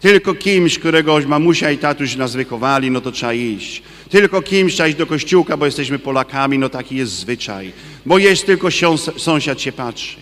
Tylko 0.00 0.34
kimś, 0.34 0.78
którego 0.78 1.18
mamusia 1.26 1.70
i 1.70 1.78
tatuś 1.78 2.16
nas 2.16 2.34
wychowali, 2.34 2.90
no 2.90 3.00
to 3.00 3.12
trzeba 3.12 3.34
iść. 3.34 3.82
Tylko 4.10 4.42
kimś 4.42 4.74
trzeba 4.74 4.88
iść 4.88 4.98
do 4.98 5.06
kościółka, 5.06 5.56
bo 5.56 5.66
jesteśmy 5.66 5.98
Polakami, 5.98 6.58
no 6.58 6.68
taki 6.68 6.96
jest 6.96 7.12
zwyczaj. 7.12 7.72
Bo 8.06 8.18
jest 8.18 8.46
tylko 8.46 8.68
sąsiad 9.16 9.60
się 9.60 9.72
patrzy. 9.72 10.16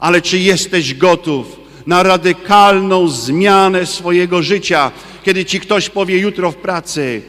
Ale 0.00 0.22
czy 0.22 0.38
jesteś 0.38 0.94
gotów 0.94 1.60
na 1.86 2.02
radykalną 2.02 3.08
zmianę 3.08 3.86
swojego 3.86 4.42
życia, 4.42 4.92
kiedy 5.24 5.44
ci 5.44 5.60
ktoś 5.60 5.90
powie 5.90 6.18
jutro 6.18 6.52
w 6.52 6.56
pracy, 6.56 7.22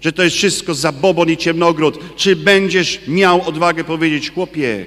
że 0.00 0.12
to 0.12 0.22
jest 0.22 0.36
wszystko 0.36 0.74
zabobon 0.74 1.30
i 1.30 1.36
ciemnogród, 1.36 2.16
czy 2.16 2.36
będziesz 2.36 3.00
miał 3.08 3.48
odwagę 3.48 3.84
powiedzieć, 3.84 4.30
chłopie, 4.30 4.86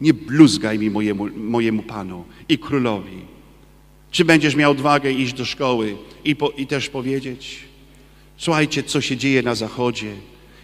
nie 0.00 0.14
bluzgaj 0.14 0.78
mi 0.78 0.90
mojemu, 0.90 1.28
mojemu 1.36 1.82
Panu 1.82 2.24
i 2.48 2.58
Królowi. 2.58 3.20
Czy 4.10 4.24
będziesz 4.24 4.56
miał 4.56 4.70
odwagę 4.70 5.12
iść 5.12 5.32
do 5.32 5.44
szkoły 5.44 5.96
i, 6.24 6.36
po, 6.36 6.50
i 6.50 6.66
też 6.66 6.88
powiedzieć, 6.88 7.58
słuchajcie, 8.36 8.82
co 8.82 9.00
się 9.00 9.16
dzieje 9.16 9.42
na 9.42 9.54
Zachodzie. 9.54 10.12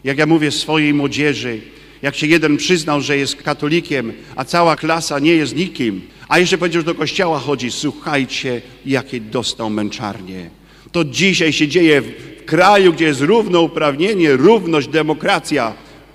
Jak 0.04 0.18
ja 0.18 0.26
mówię 0.26 0.50
swojej 0.50 0.94
młodzieży, 0.94 1.60
jak 2.02 2.16
się 2.16 2.26
jeden 2.26 2.56
przyznał, 2.56 3.00
że 3.00 3.16
jest 3.16 3.36
katolikiem, 3.36 4.12
a 4.36 4.44
cała 4.44 4.76
klasa 4.76 5.18
nie 5.18 5.32
jest 5.32 5.56
nikim, 5.56 6.00
a 6.28 6.38
jeszcze 6.38 6.58
powiedział, 6.58 6.82
że 6.82 6.86
do 6.86 6.94
kościoła 6.94 7.38
chodzi, 7.38 7.70
słuchajcie, 7.70 8.62
jakie 8.86 9.20
dostał 9.20 9.70
męczarnie. 9.70 10.50
To 10.96 11.04
dzisiaj 11.04 11.52
się 11.52 11.68
dzieje 11.68 12.02
w 12.02 12.44
kraju, 12.44 12.92
gdzie 12.92 13.04
jest 13.04 13.20
równouprawnienie, 13.20 14.36
równość, 14.36 14.88
demokracja. 14.88 15.74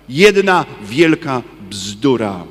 Jedna 0.10 0.66
wielka 0.84 1.42
bzdura. 1.70 2.44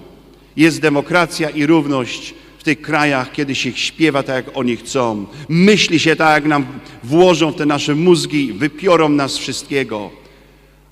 Jest 0.57 0.81
demokracja 0.81 1.51
i 1.51 1.67
równość 1.67 2.35
w 2.59 2.63
tych 2.63 2.81
krajach, 2.81 3.33
kiedy 3.33 3.55
się 3.55 3.73
śpiewa 3.73 4.23
tak, 4.23 4.47
jak 4.47 4.57
oni 4.57 4.77
chcą. 4.77 5.27
Myśli 5.49 5.99
się 5.99 6.17
tak, 6.17 6.35
jak 6.35 6.51
nam 6.51 6.67
włożą 7.05 7.53
w 7.53 7.57
te 7.57 7.67
nasze 7.67 7.95
mózgi, 7.95 8.53
wypiorą 8.53 9.09
nas 9.09 9.39
wszystkiego. 9.39 10.11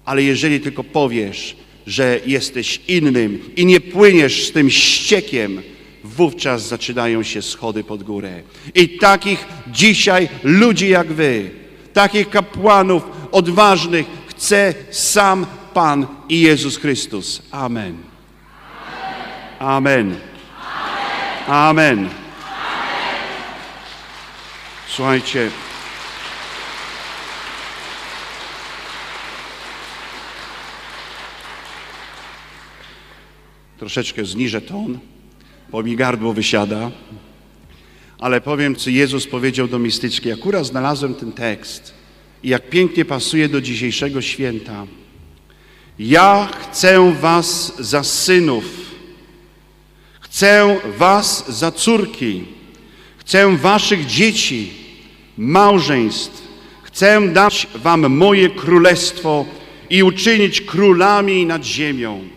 Ale 0.04 0.22
jeżeli 0.22 0.60
tylko 0.60 0.84
powiesz, 0.84 1.56
że 1.86 2.20
jesteś 2.26 2.80
innym 2.88 3.38
i 3.56 3.66
nie 3.66 3.80
płyniesz 3.80 4.46
z 4.46 4.52
tym 4.52 4.70
ściekiem, 4.70 5.62
wówczas 6.16 6.68
zaczynają 6.68 7.22
się 7.22 7.42
schody 7.42 7.84
pod 7.84 8.02
górę. 8.02 8.42
I 8.74 8.98
takich 8.98 9.46
dzisiaj 9.66 10.28
ludzi 10.42 10.88
jak 10.88 11.12
wy, 11.12 11.50
takich 11.92 12.30
kapłanów 12.30 13.02
odważnych 13.32 14.06
chce 14.28 14.74
sam 14.90 15.46
Pan 15.74 16.06
i 16.28 16.40
Jezus 16.40 16.76
Chrystus. 16.76 17.42
Amen. 17.50 17.96
Amen. 19.58 20.16
Amen. 21.46 22.08
Słuchajcie. 24.88 25.50
Troszeczkę 33.78 34.24
zniżę 34.24 34.60
ton 34.60 34.98
bo 35.70 35.82
mi 35.82 35.96
gardło 35.96 36.32
wysiada. 36.32 36.90
Ale 38.18 38.40
powiem, 38.40 38.76
co 38.76 38.90
Jezus 38.90 39.26
powiedział 39.26 39.68
do 39.68 39.78
mistyczki. 39.78 40.32
Akurat 40.32 40.66
znalazłem 40.66 41.14
ten 41.14 41.32
tekst 41.32 41.94
i 42.42 42.48
jak 42.48 42.70
pięknie 42.70 43.04
pasuje 43.04 43.48
do 43.48 43.60
dzisiejszego 43.60 44.22
święta. 44.22 44.86
Ja 45.98 46.48
chcę 46.60 47.12
was 47.20 47.76
za 47.78 48.04
synów, 48.04 48.64
chcę 50.20 50.76
was 50.98 51.58
za 51.58 51.72
córki, 51.72 52.44
chcę 53.18 53.56
waszych 53.56 54.06
dzieci, 54.06 54.70
małżeństw, 55.38 56.42
chcę 56.82 57.28
dać 57.28 57.66
wam 57.74 58.08
moje 58.08 58.50
królestwo 58.50 59.44
i 59.90 60.02
uczynić 60.02 60.60
królami 60.60 61.46
nad 61.46 61.64
ziemią. 61.64 62.28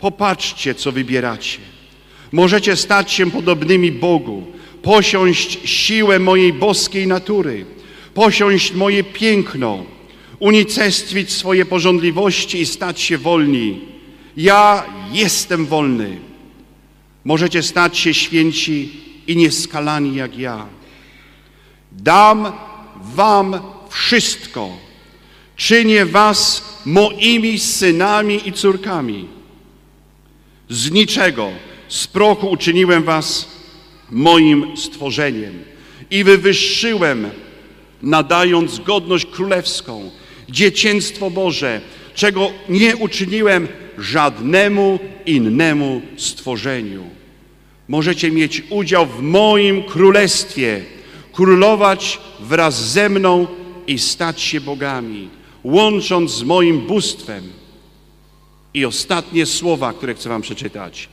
Popatrzcie, 0.00 0.74
co 0.74 0.92
wybieracie. 0.92 1.69
Możecie 2.32 2.76
stać 2.76 3.12
się 3.12 3.30
podobnymi 3.30 3.92
Bogu, 3.92 4.46
posiąść 4.82 5.58
siłę 5.64 6.18
mojej 6.18 6.52
boskiej 6.52 7.06
natury, 7.06 7.66
posiąść 8.14 8.72
moje 8.72 9.04
piękno, 9.04 9.84
unicestwić 10.38 11.32
swoje 11.32 11.64
porządliwości 11.64 12.60
i 12.60 12.66
stać 12.66 13.00
się 13.00 13.18
wolni. 13.18 13.80
Ja 14.36 14.84
jestem 15.12 15.66
wolny. 15.66 16.18
Możecie 17.24 17.62
stać 17.62 17.98
się 17.98 18.14
święci 18.14 18.92
i 19.26 19.36
nieskalani 19.36 20.14
jak 20.14 20.38
ja. 20.38 20.66
Dam 21.92 22.52
wam 23.14 23.60
wszystko. 23.90 24.70
Czynię 25.56 26.06
was 26.06 26.64
moimi 26.86 27.58
synami 27.58 28.48
i 28.48 28.52
córkami. 28.52 29.28
Z 30.68 30.90
niczego, 30.90 31.50
z 31.90 32.06
prochu 32.06 32.50
uczyniłem 32.50 33.02
was 33.02 33.48
moim 34.10 34.76
stworzeniem 34.76 35.64
i 36.10 36.24
wywyższyłem, 36.24 37.30
nadając 38.02 38.78
godność 38.78 39.26
królewską, 39.26 40.10
dzieciństwo 40.48 41.30
Boże, 41.30 41.80
czego 42.14 42.52
nie 42.68 42.96
uczyniłem 42.96 43.68
żadnemu 43.98 44.98
innemu 45.26 46.02
stworzeniu. 46.16 47.04
Możecie 47.88 48.30
mieć 48.30 48.62
udział 48.70 49.06
w 49.06 49.22
moim 49.22 49.82
królestwie, 49.82 50.84
królować 51.32 52.20
wraz 52.40 52.90
ze 52.92 53.08
mną 53.08 53.46
i 53.86 53.98
stać 53.98 54.40
się 54.40 54.60
bogami, 54.60 55.28
łącząc 55.64 56.30
z 56.30 56.42
moim 56.42 56.80
bóstwem. 56.80 57.44
I 58.74 58.84
ostatnie 58.84 59.46
słowa, 59.46 59.92
które 59.92 60.14
chcę 60.14 60.28
Wam 60.28 60.42
przeczytać. 60.42 61.08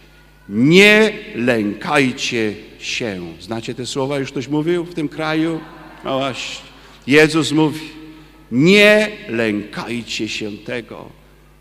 Nie 0.50 1.14
lękajcie 1.36 2.54
się. 2.80 3.22
Znacie 3.40 3.76
te 3.76 3.86
słowa? 3.86 4.20
Już 4.20 4.32
ktoś 4.32 4.48
mówił 4.48 4.86
w 4.86 4.94
tym 4.94 5.10
kraju? 5.10 5.60
No 6.06 6.18
właśnie. 6.18 6.66
Jezus 7.08 7.52
mówi, 7.52 7.80
nie 8.52 9.12
lękajcie 9.30 10.30
się 10.30 10.52
tego. 10.52 11.06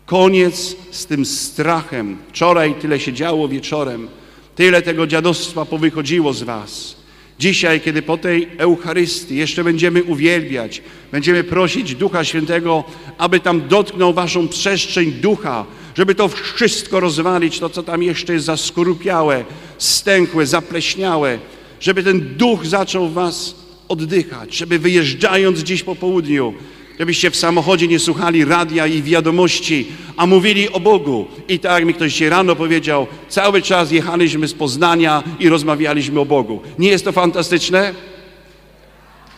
Koniec 0.05 0.75
z 0.91 1.05
tym 1.05 1.25
strachem. 1.25 2.17
Wczoraj 2.29 2.73
tyle 2.73 2.99
się 2.99 3.13
działo 3.13 3.47
wieczorem. 3.47 4.07
Tyle 4.55 4.81
tego 4.81 5.07
dziadostwa 5.07 5.65
powychodziło 5.65 6.33
z 6.33 6.43
was. 6.43 6.97
Dzisiaj, 7.39 7.81
kiedy 7.81 8.01
po 8.01 8.17
tej 8.17 8.47
Eucharystii 8.57 9.35
jeszcze 9.35 9.63
będziemy 9.63 10.03
uwielbiać, 10.03 10.81
będziemy 11.11 11.43
prosić 11.43 11.95
Ducha 11.95 12.23
Świętego, 12.23 12.83
aby 13.17 13.39
tam 13.39 13.67
dotknął 13.67 14.13
waszą 14.13 14.47
przestrzeń 14.47 15.11
ducha, 15.11 15.65
żeby 15.97 16.15
to 16.15 16.27
wszystko 16.27 16.99
rozwalić, 16.99 17.59
to 17.59 17.69
co 17.69 17.83
tam 17.83 18.03
jeszcze 18.03 18.33
jest 18.33 18.45
zaskorupiałe, 18.45 19.45
stęchłe, 19.77 20.45
zapleśniałe, 20.45 21.39
żeby 21.79 22.03
ten 22.03 22.35
duch 22.35 22.65
zaczął 22.65 23.09
was 23.09 23.55
oddychać, 23.87 24.55
żeby 24.55 24.79
wyjeżdżając 24.79 25.59
dziś 25.59 25.83
po 25.83 25.95
południu, 25.95 26.53
żebyście 26.99 27.31
w 27.31 27.35
samochodzie 27.35 27.87
nie 27.87 27.99
słuchali 27.99 28.45
radia 28.45 28.87
i 28.87 29.03
wiadomości, 29.03 29.87
a 30.17 30.25
mówili 30.25 30.69
o 30.69 30.79
Bogu. 30.79 31.27
I 31.47 31.59
tak 31.59 31.85
mi 31.85 31.93
ktoś 31.93 32.11
dzisiaj 32.11 32.29
rano 32.29 32.55
powiedział, 32.55 33.07
cały 33.29 33.61
czas 33.61 33.91
jechaliśmy 33.91 34.47
z 34.47 34.53
Poznania 34.53 35.23
i 35.39 35.49
rozmawialiśmy 35.49 36.19
o 36.19 36.25
Bogu. 36.25 36.61
Nie 36.79 36.89
jest 36.89 37.05
to 37.05 37.11
fantastyczne? 37.11 37.93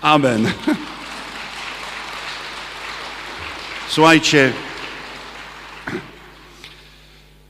Amen. 0.01 0.51
Słuchajcie, 3.89 4.53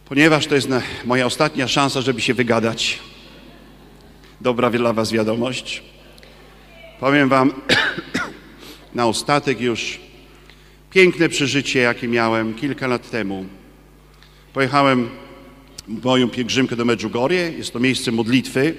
ponieważ 0.10 0.48
to 0.48 0.56
jest 0.56 0.70
moja 1.06 1.26
ostatnia 1.26 1.68
szansa, 1.68 2.02
żeby 2.02 2.22
się 2.22 2.34
wygadać, 2.34 3.00
dobra 4.42 4.70
dla 4.70 4.94
Was 4.94 5.12
wiadomość. 5.12 5.84
Powiem 7.00 7.30
Wam 7.30 7.54
na 8.96 9.06
ostatek 9.06 9.62
już 9.62 10.00
piękne 10.92 11.30
przeżycie, 11.30 11.80
jakie 11.80 12.08
miałem 12.08 12.54
kilka 12.54 12.88
lat 12.88 13.10
temu. 13.10 13.46
Pojechałem 14.54 15.10
moją 16.04 16.30
pielgrzymkę 16.30 16.76
do 16.76 16.86
Medjugorje. 16.86 17.52
Jest 17.58 17.74
to 17.74 17.80
miejsce 17.80 18.12
modlitwy. 18.12 18.76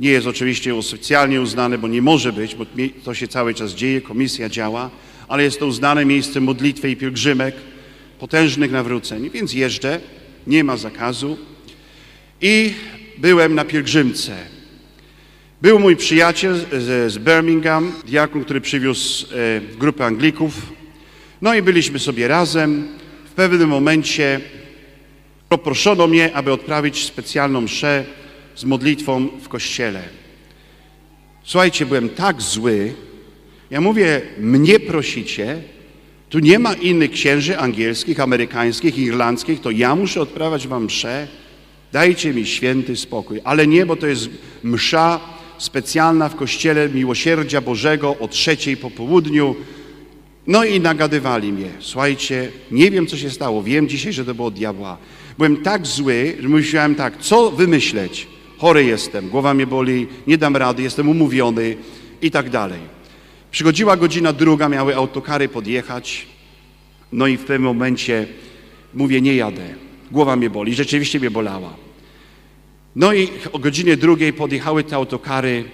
Nie 0.00 0.10
jest 0.10 0.26
oczywiście 0.26 0.74
oficjalnie 0.74 1.40
uznane, 1.40 1.78
bo 1.78 1.88
nie 1.88 2.02
może 2.02 2.32
być, 2.32 2.54
bo 2.54 2.66
to 3.04 3.14
się 3.14 3.28
cały 3.28 3.54
czas 3.54 3.72
dzieje, 3.72 4.00
komisja 4.00 4.48
działa, 4.48 4.90
ale 5.28 5.42
jest 5.42 5.58
to 5.58 5.66
uznane 5.66 6.04
miejsce 6.04 6.40
modlitwy 6.40 6.90
i 6.90 6.96
pielgrzymek, 6.96 7.54
potężnych 8.18 8.70
nawróceń. 8.70 9.30
Więc 9.30 9.52
jeżdżę, 9.52 10.00
nie 10.46 10.64
ma 10.64 10.76
zakazu 10.76 11.38
i 12.40 12.74
byłem 13.18 13.54
na 13.54 13.64
pielgrzymce. 13.64 14.36
Był 15.62 15.78
mój 15.78 15.96
przyjaciel 15.96 16.60
z, 16.72 17.12
z 17.12 17.18
Birmingham, 17.18 17.92
diakon, 18.06 18.44
który 18.44 18.60
przywiózł 18.60 19.26
e, 19.26 19.60
grupę 19.78 20.04
Anglików. 20.06 20.72
No 21.42 21.54
i 21.54 21.62
byliśmy 21.62 21.98
sobie 21.98 22.28
razem. 22.28 22.88
W 23.24 23.32
pewnym 23.32 23.68
momencie 23.68 24.40
poproszono 25.48 26.06
mnie, 26.06 26.34
aby 26.34 26.52
odprawić 26.52 27.04
specjalną 27.04 27.60
mszę 27.60 28.04
z 28.54 28.64
modlitwą 28.64 29.28
w 29.42 29.48
kościele. 29.48 30.02
Słuchajcie, 31.44 31.86
byłem 31.86 32.08
tak 32.08 32.42
zły. 32.42 32.94
Ja 33.70 33.80
mówię, 33.80 34.22
mnie 34.38 34.80
prosicie, 34.80 35.62
tu 36.34 36.40
nie 36.40 36.58
ma 36.58 36.72
innych 36.72 37.10
księży 37.10 37.58
angielskich, 37.58 38.20
amerykańskich, 38.20 38.98
irlandzkich, 38.98 39.60
to 39.60 39.70
ja 39.70 39.96
muszę 39.96 40.20
odprawiać 40.20 40.68
wam 40.68 40.84
mszę. 40.84 41.28
Dajcie 41.92 42.34
mi 42.34 42.46
święty 42.46 42.96
spokój. 42.96 43.40
Ale 43.44 43.66
nie, 43.66 43.86
bo 43.86 43.96
to 43.96 44.06
jest 44.06 44.28
msza 44.62 45.20
specjalna 45.58 46.28
w 46.28 46.36
Kościele 46.36 46.88
Miłosierdzia 46.88 47.60
Bożego 47.60 48.16
o 48.20 48.28
trzeciej 48.28 48.76
po 48.76 48.90
południu. 48.90 49.56
No 50.46 50.64
i 50.64 50.80
nagadywali 50.80 51.52
mnie. 51.52 51.70
Słuchajcie, 51.80 52.48
nie 52.70 52.90
wiem, 52.90 53.06
co 53.06 53.16
się 53.16 53.30
stało. 53.30 53.62
Wiem 53.62 53.88
dzisiaj, 53.88 54.12
że 54.12 54.24
to 54.24 54.34
było 54.34 54.50
diabła. 54.50 54.98
Byłem 55.38 55.56
tak 55.56 55.86
zły, 55.86 56.36
że 56.40 56.48
myślałem 56.48 56.94
tak, 56.94 57.18
co 57.20 57.50
wymyśleć? 57.50 58.26
Chory 58.58 58.84
jestem, 58.84 59.28
głowa 59.28 59.54
mnie 59.54 59.66
boli, 59.66 60.06
nie 60.26 60.38
dam 60.38 60.56
rady, 60.56 60.82
jestem 60.82 61.08
umówiony 61.08 61.76
i 62.22 62.30
tak 62.30 62.50
dalej. 62.50 62.93
Przychodziła 63.54 63.96
godzina 63.96 64.32
druga, 64.32 64.68
miały 64.68 64.96
autokary 64.96 65.48
podjechać. 65.48 66.26
No 67.12 67.26
i 67.26 67.36
w 67.36 67.40
pewnym 67.40 67.62
momencie 67.62 68.26
mówię, 68.94 69.20
nie 69.20 69.34
jadę. 69.34 69.74
Głowa 70.10 70.36
mnie 70.36 70.50
boli. 70.50 70.74
Rzeczywiście 70.74 71.20
mnie 71.20 71.30
bolała. 71.30 71.74
No 72.96 73.12
i 73.12 73.28
o 73.52 73.58
godzinie 73.58 73.96
drugiej 73.96 74.32
podjechały 74.32 74.84
te 74.84 74.96
autokary 74.96 75.64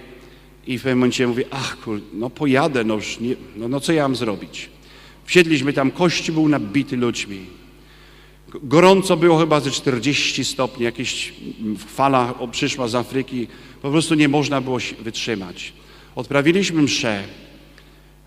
i 0.67 0.77
w 0.77 0.81
pewnym 0.81 0.97
momencie 0.97 1.27
mówię, 1.27 1.43
ach 1.51 1.77
kur, 1.79 2.01
no 2.13 2.29
pojadę, 2.29 2.83
no 2.83 2.95
już 2.95 3.19
nie, 3.19 3.35
no, 3.55 3.67
no 3.67 3.79
co 3.79 3.93
ja 3.93 4.03
mam 4.03 4.15
zrobić? 4.15 4.69
Wsiedliśmy 5.25 5.73
tam, 5.73 5.91
kościół 5.91 6.35
był 6.35 6.49
nabity 6.49 6.97
ludźmi. 6.97 7.45
Gorąco 8.63 9.17
było 9.17 9.39
chyba 9.39 9.59
ze 9.59 9.71
40 9.71 10.45
stopni, 10.45 10.85
jakieś 10.85 11.33
fala 11.77 12.33
przyszła 12.51 12.87
z 12.87 12.95
Afryki, 12.95 13.47
po 13.81 13.91
prostu 13.91 14.15
nie 14.15 14.27
można 14.27 14.61
było 14.61 14.77
wytrzymać. 15.03 15.73
Odprawiliśmy 16.15 16.81
mszę, 16.81 17.23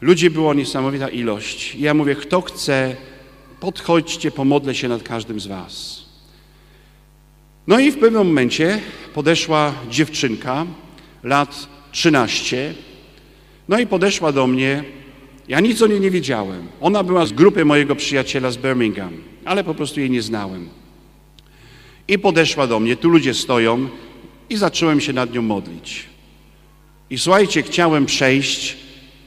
ludzi 0.04 0.30
było 0.30 0.54
niesamowita 0.54 1.08
ilość. 1.08 1.74
I 1.74 1.80
ja 1.80 1.94
mówię, 1.94 2.14
kto 2.14 2.40
chce, 2.40 2.96
podchodźcie, 3.60 4.30
pomodlę 4.30 4.74
się 4.74 4.88
nad 4.88 5.02
każdym 5.02 5.40
z 5.40 5.46
was. 5.46 6.04
No 7.66 7.78
i 7.78 7.90
w 7.90 7.98
pewnym 7.98 8.26
momencie 8.26 8.80
podeszła 9.14 9.74
dziewczynka, 9.90 10.66
lat 11.22 11.68
13, 11.92 12.74
no 13.68 13.78
i 13.78 13.86
podeszła 13.86 14.32
do 14.32 14.46
mnie. 14.46 14.84
Ja 15.48 15.60
nic 15.60 15.82
o 15.82 15.86
niej 15.86 16.00
nie 16.00 16.10
wiedziałem. 16.10 16.68
Ona 16.80 17.02
była 17.02 17.26
z 17.26 17.32
grupy 17.32 17.64
mojego 17.64 17.96
przyjaciela 17.96 18.50
z 18.50 18.56
Birmingham, 18.56 19.12
ale 19.44 19.64
po 19.64 19.74
prostu 19.74 20.00
jej 20.00 20.10
nie 20.10 20.22
znałem. 20.22 20.68
I 22.08 22.18
podeszła 22.18 22.66
do 22.66 22.80
mnie, 22.80 22.96
tu 22.96 23.08
ludzie 23.08 23.34
stoją 23.34 23.88
i 24.50 24.56
zacząłem 24.56 25.00
się 25.00 25.12
nad 25.12 25.34
nią 25.34 25.42
modlić. 25.42 26.06
I 27.10 27.18
słuchajcie, 27.18 27.62
chciałem 27.62 28.06
przejść 28.06 28.83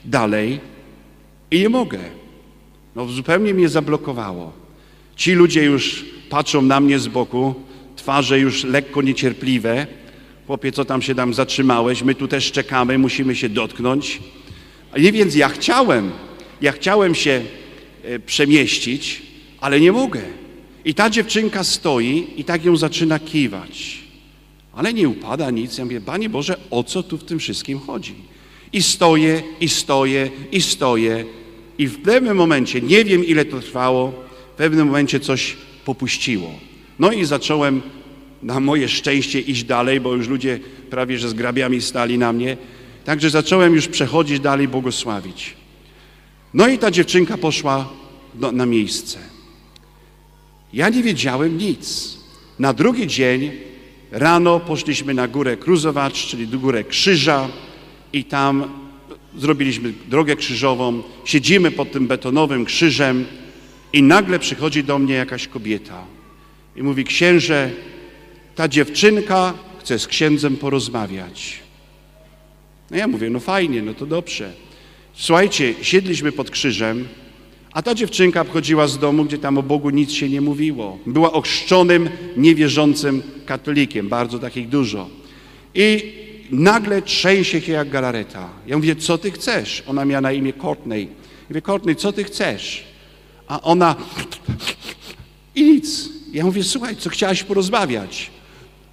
dalej 0.08 0.60
i 1.52 1.60
nie 1.60 1.70
mogę. 1.70 2.00
No 2.96 3.08
zupełnie 3.08 3.54
mnie 3.54 3.70
zablokowało. 3.70 4.54
Ci 5.15 5.34
ludzie 5.34 5.63
już 5.63 6.06
patrzą 6.30 6.62
na 6.62 6.80
mnie 6.80 7.00
z 7.00 7.08
boku, 7.08 7.56
twarze 7.96 8.39
już 8.39 8.63
lekko 8.63 9.02
niecierpliwe. 9.02 9.88
Chłopie, 10.48 10.72
co 10.72 10.86
tam 10.86 11.02
się 11.02 11.15
tam 11.15 11.34
zatrzymałeś? 11.34 12.04
My 12.04 12.15
tu 12.15 12.28
też 12.28 12.52
czekamy, 12.52 12.98
musimy 12.98 13.36
się 13.36 13.50
dotknąć. 13.50 14.20
I 14.98 15.12
więc 15.12 15.36
ja 15.36 15.50
chciałem, 15.50 16.12
ja 16.62 16.72
chciałem 16.72 17.15
się 17.15 17.41
e, 18.04 18.20
przemieścić, 18.20 19.22
ale 19.62 19.80
nie 19.80 19.91
mogę. 19.91 20.22
I 20.86 20.93
ta 20.93 21.10
dziewczynka 21.10 21.63
stoi 21.63 22.28
i 22.38 22.43
tak 22.43 22.65
ją 22.65 22.78
zaczyna 22.78 23.20
kiwać. 23.20 23.98
Ale 24.74 24.93
nie 24.93 25.10
upada 25.10 25.52
nic. 25.52 25.78
Ja 25.78 25.86
mówię, 25.86 26.02
Panie 26.02 26.30
Boże, 26.30 26.58
o 26.72 26.84
co 26.84 27.04
tu 27.04 27.17
w 27.17 27.24
tym 27.24 27.39
wszystkim 27.39 27.80
chodzi? 27.80 28.15
I 28.73 28.84
stoję, 28.84 29.43
i 29.62 29.69
stoję, 29.69 30.30
i 30.51 30.62
stoję. 30.62 31.25
I 31.77 31.88
w 31.88 32.01
pewnym 32.01 32.38
momencie, 32.38 32.82
nie 32.82 33.06
wiem 33.06 33.25
ile 33.25 33.45
to 33.45 33.60
trwało, 33.60 34.13
w 34.53 34.58
pewnym 34.58 34.88
momencie 34.88 35.19
coś 35.19 35.58
popuściło. 35.86 36.51
No 36.99 37.12
i 37.12 37.25
zacząłem 37.25 37.82
na 38.43 38.60
moje 38.60 38.89
szczęście 38.89 39.39
iść 39.39 39.63
dalej, 39.63 40.01
bo 40.01 40.15
już 40.15 40.27
ludzie 40.27 40.60
prawie 40.89 41.19
że 41.19 41.30
z 41.30 41.34
grabiami 41.34 41.82
stali 41.82 42.17
na 42.17 42.34
mnie. 42.34 42.58
Także 43.06 43.30
zacząłem 43.30 43.75
już 43.75 43.88
przechodzić 43.88 44.39
dalej, 44.39 44.67
błogosławić. 44.67 45.53
No 46.53 46.67
i 46.67 46.77
ta 46.77 46.91
dziewczynka 46.91 47.38
poszła 47.38 47.89
do, 48.34 48.51
na 48.51 48.65
miejsce. 48.65 49.19
Ja 50.73 50.89
nie 50.89 51.03
wiedziałem 51.03 51.58
nic. 51.58 52.17
Na 52.60 52.73
drugi 52.73 53.08
dzień 53.08 53.51
rano 54.12 54.60
poszliśmy 54.60 55.13
na 55.13 55.27
górę 55.27 55.58
Kruzowacz, 55.58 56.27
czyli 56.27 56.47
do 56.47 56.60
górę 56.60 56.84
Krzyża 56.84 57.49
i 58.13 58.24
tam 58.24 58.63
zrobiliśmy 59.38 59.93
drogę 60.10 60.36
krzyżową. 60.36 61.04
Siedzimy 61.26 61.72
pod 61.72 61.91
tym 61.91 62.08
betonowym 62.08 62.65
krzyżem 62.65 63.26
i 63.93 64.04
nagle 64.04 64.39
przychodzi 64.39 64.84
do 64.84 65.00
mnie 65.00 65.13
jakaś 65.13 65.48
kobieta 65.48 66.04
i 66.76 66.84
mówi, 66.84 67.04
księże, 67.04 67.72
ta 68.56 68.67
dziewczynka 68.67 69.54
chce 69.80 70.00
z 70.00 70.08
księdzem 70.08 70.58
porozmawiać. 70.58 71.60
No 72.91 72.98
ja 72.98 73.08
mówię, 73.08 73.30
no 73.30 73.39
fajnie, 73.39 73.82
no 73.82 73.93
to 73.93 74.06
dobrze. 74.06 74.54
Słuchajcie, 75.13 75.74
siedliśmy 75.82 76.32
pod 76.32 76.52
krzyżem, 76.52 77.08
a 77.72 77.82
ta 77.82 77.96
dziewczynka 77.96 78.43
wchodziła 78.43 78.88
z 78.88 79.00
domu, 79.00 79.26
gdzie 79.26 79.38
tam 79.38 79.58
o 79.58 79.63
Bogu 79.63 79.89
nic 79.89 80.12
się 80.12 80.30
nie 80.30 80.41
mówiło. 80.41 80.98
Była 81.06 81.32
ochrzczonym, 81.32 82.10
niewierzącym 82.38 83.24
katolikiem, 83.46 84.10
bardzo 84.10 84.39
takich 84.39 84.70
dużo. 84.70 85.10
I 85.76 86.13
nagle 86.51 87.01
trzęsie 87.01 87.62
się 87.62 87.71
jak 87.71 87.89
galareta. 87.89 88.49
Ja 88.67 88.77
mówię, 88.77 88.95
co 88.95 89.17
ty 89.17 89.31
chcesz? 89.31 89.83
Ona 89.88 90.05
miała 90.05 90.21
na 90.21 90.31
imię 90.31 90.53
Courtney. 90.53 91.03
Ja 91.03 91.45
mówię, 91.49 91.62
Courtney, 91.62 91.95
co 91.95 92.12
ty 92.12 92.23
chcesz? 92.23 92.83
A 93.47 93.62
ona 93.62 93.95
i 95.55 95.63
nic. 95.63 96.10
Ja 96.33 96.45
mówię, 96.45 96.63
słuchaj, 96.63 96.95
co 96.95 97.10
chciałaś 97.10 97.43
porozmawiać? 97.43 98.31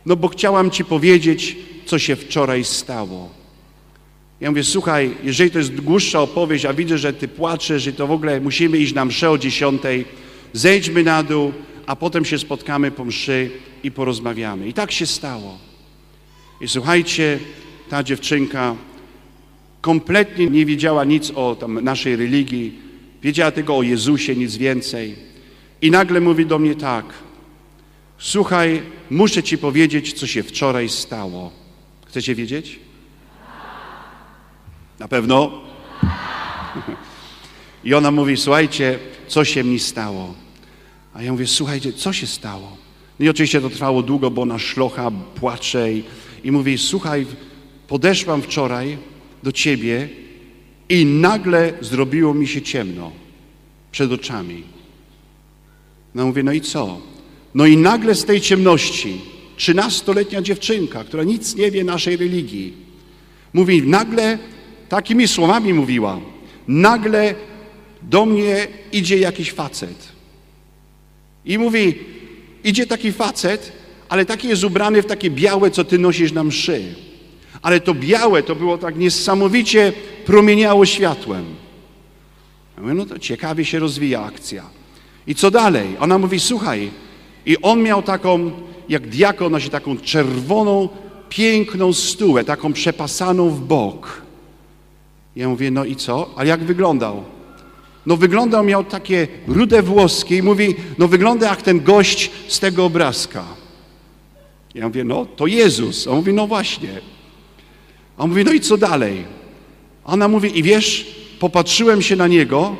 No 0.06 0.16
bo 0.16 0.28
chciałam 0.28 0.70
ci 0.70 0.84
powiedzieć, 0.84 1.56
co 1.86 1.98
się 1.98 2.16
wczoraj 2.16 2.64
stało. 2.64 3.30
Ja 4.40 4.50
mówię, 4.50 4.64
słuchaj, 4.64 5.14
jeżeli 5.22 5.50
to 5.50 5.58
jest 5.58 5.74
dłuższa 5.74 6.20
opowieść, 6.20 6.64
a 6.64 6.74
widzę, 6.74 6.98
że 6.98 7.12
ty 7.12 7.28
płaczesz, 7.28 7.82
że 7.82 7.92
to 7.92 8.06
w 8.06 8.10
ogóle 8.10 8.40
musimy 8.40 8.78
iść 8.78 8.94
na 8.94 9.04
mszę 9.04 9.30
o 9.30 9.38
dziesiątej, 9.38 10.04
zejdźmy 10.52 11.02
na 11.02 11.22
dół, 11.22 11.52
a 11.86 11.96
potem 11.96 12.24
się 12.24 12.38
spotkamy 12.38 12.90
po 12.90 13.04
mszy 13.04 13.50
i 13.82 13.90
porozmawiamy. 13.90 14.68
I 14.68 14.72
tak 14.72 14.92
się 14.92 15.06
stało. 15.06 15.58
I 16.64 16.68
słuchajcie, 16.68 17.38
ta 17.88 18.03
dziewczynka 18.03 18.77
kompletnie 19.81 20.46
nie 20.46 20.66
wiedziała 20.66 21.05
nic 21.05 21.31
o 21.31 21.57
tam, 21.61 21.85
naszej 21.85 22.16
religii, 22.16 22.79
wiedziała 23.22 23.50
tylko 23.50 23.77
o 23.77 23.83
Jezusie, 23.83 24.37
nic 24.37 24.57
więcej. 24.57 25.16
I 25.83 25.90
nagle 25.90 26.20
mówi 26.20 26.46
do 26.46 26.59
mnie 26.59 26.74
tak, 26.74 27.05
słuchaj, 28.18 28.83
muszę 29.11 29.42
ci 29.42 29.59
powiedzieć, 29.59 30.12
co 30.12 30.27
się 30.27 30.42
wczoraj 30.42 30.88
stało. 30.88 31.53
Chcecie 32.07 32.35
wiedzieć? 32.35 32.79
Na 34.98 35.09
pewno? 35.09 35.62
I 37.85 37.94
ona 37.94 38.11
mówi, 38.11 38.37
słuchajcie, 38.37 38.98
co 39.29 39.44
się 39.44 39.64
mi 39.64 39.79
stało? 39.79 40.35
A 41.14 41.22
ja 41.22 41.33
mówię, 41.33 41.46
słuchajcie, 41.46 41.92
co 41.92 42.12
się 42.12 42.27
stało? 42.27 42.77
No 43.18 43.27
i 43.27 43.29
oczywiście 43.29 43.61
to 43.61 43.70
trwało 43.70 44.03
długo, 44.03 44.31
bo 44.31 44.42
ona 44.42 44.59
szlocha, 44.59 45.11
płacze 45.35 45.92
i, 45.92 46.05
i 46.44 46.52
mówi, 46.52 46.78
słuchaj, 46.78 47.26
podeszłam 47.88 48.42
wczoraj 48.42 48.98
do 49.42 49.52
ciebie 49.52 50.09
i 50.88 51.07
nagle 51.07 51.72
zrobiło 51.80 52.35
mi 52.35 52.48
się 52.48 52.62
ciemno 52.62 53.12
przed 53.92 54.12
oczami. 54.12 54.62
No 56.14 56.26
mówię, 56.26 56.42
no 56.42 56.52
i 56.52 56.61
co? 56.61 57.00
No 57.54 57.66
i 57.66 57.76
nagle 57.76 58.14
z 58.14 58.24
tej 58.24 58.40
ciemności 58.40 59.20
trzynastoletnia 59.57 60.42
dziewczynka, 60.42 61.04
która 61.04 61.24
nic 61.24 61.57
nie 61.57 61.70
wie 61.70 61.85
naszej 61.85 62.16
religii, 62.16 62.72
mówi, 63.52 63.83
nagle 63.83 64.38
takimi 64.88 65.28
słowami 65.28 65.74
mówiła, 65.74 66.20
nagle 66.68 67.35
do 68.02 68.26
mnie 68.26 68.66
idzie 68.92 69.18
jakiś 69.18 69.52
facet. 69.52 70.09
I 71.44 71.59
mówi, 71.59 71.94
idzie 72.64 72.87
taki 72.87 73.12
facet, 73.12 73.72
ale 74.14 74.24
taki 74.24 74.48
jest 74.48 74.64
ubrany 74.64 75.03
w 75.03 75.07
takie 75.07 75.31
białe, 75.31 75.70
co 75.70 75.85
ty 75.85 75.98
nosisz 75.98 76.33
na 76.33 76.44
mszy. 76.44 76.94
Ale 77.62 77.81
to 77.81 77.94
białe 77.94 78.42
to 78.42 78.55
było 78.55 78.79
tak 78.79 78.96
niesamowicie 78.96 79.92
promieniało 80.27 80.87
światłem. 80.87 81.44
Ja 82.77 82.83
mówię, 82.83 82.94
no 82.94 83.07
to 83.07 83.18
ciekawie 83.18 83.64
się 83.64 83.79
rozwija 83.79 84.22
akcja. 84.22 84.62
I 85.27 85.35
co 85.35 85.50
dalej? 85.50 85.96
Ona 86.00 86.18
mówi, 86.18 86.40
słuchaj, 86.40 86.90
i 87.46 87.57
on 87.62 87.83
miał 87.83 88.03
taką, 88.03 88.50
jak 88.88 89.09
diakon, 89.09 89.53
nosi 89.53 89.70
taką 89.70 89.96
czerwoną, 89.98 90.88
piękną 91.29 91.92
stułę, 91.92 92.44
taką 92.44 92.72
przepasaną 92.72 93.50
w 93.50 93.61
bok. 93.61 94.22
Ja 95.37 95.48
mówię, 95.48 95.70
no 95.70 95.85
i 95.85 95.96
co? 95.96 96.31
A 96.37 96.44
jak 96.44 96.64
wyglądał? 96.64 97.24
No 98.07 98.16
wyglądał, 98.16 98.64
miał 98.64 98.85
takie 98.85 99.29
rude 99.48 99.83
włoskie 99.83 100.37
i 100.37 100.42
mówi, 100.42 100.74
no 100.98 101.09
wygląda 101.09 101.48
jak 101.48 101.62
ten 101.62 101.81
gość 101.81 102.31
z 102.48 102.61
tego 102.61 102.85
obrazka. 102.85 103.63
Ja 104.74 104.87
mówię, 104.87 105.04
no 105.04 105.26
to 105.26 105.46
Jezus. 105.46 106.06
On 106.06 106.16
mówi, 106.16 106.32
no 106.32 106.46
właśnie. 106.46 107.00
A 108.16 108.22
on 108.22 108.30
mówi, 108.30 108.44
no 108.44 108.52
i 108.52 108.60
co 108.60 108.76
dalej? 108.76 109.24
Ona 110.04 110.28
mówi, 110.28 110.58
i 110.58 110.62
wiesz, 110.62 111.16
popatrzyłem 111.38 112.02
się 112.02 112.16
na 112.16 112.26
niego, 112.26 112.76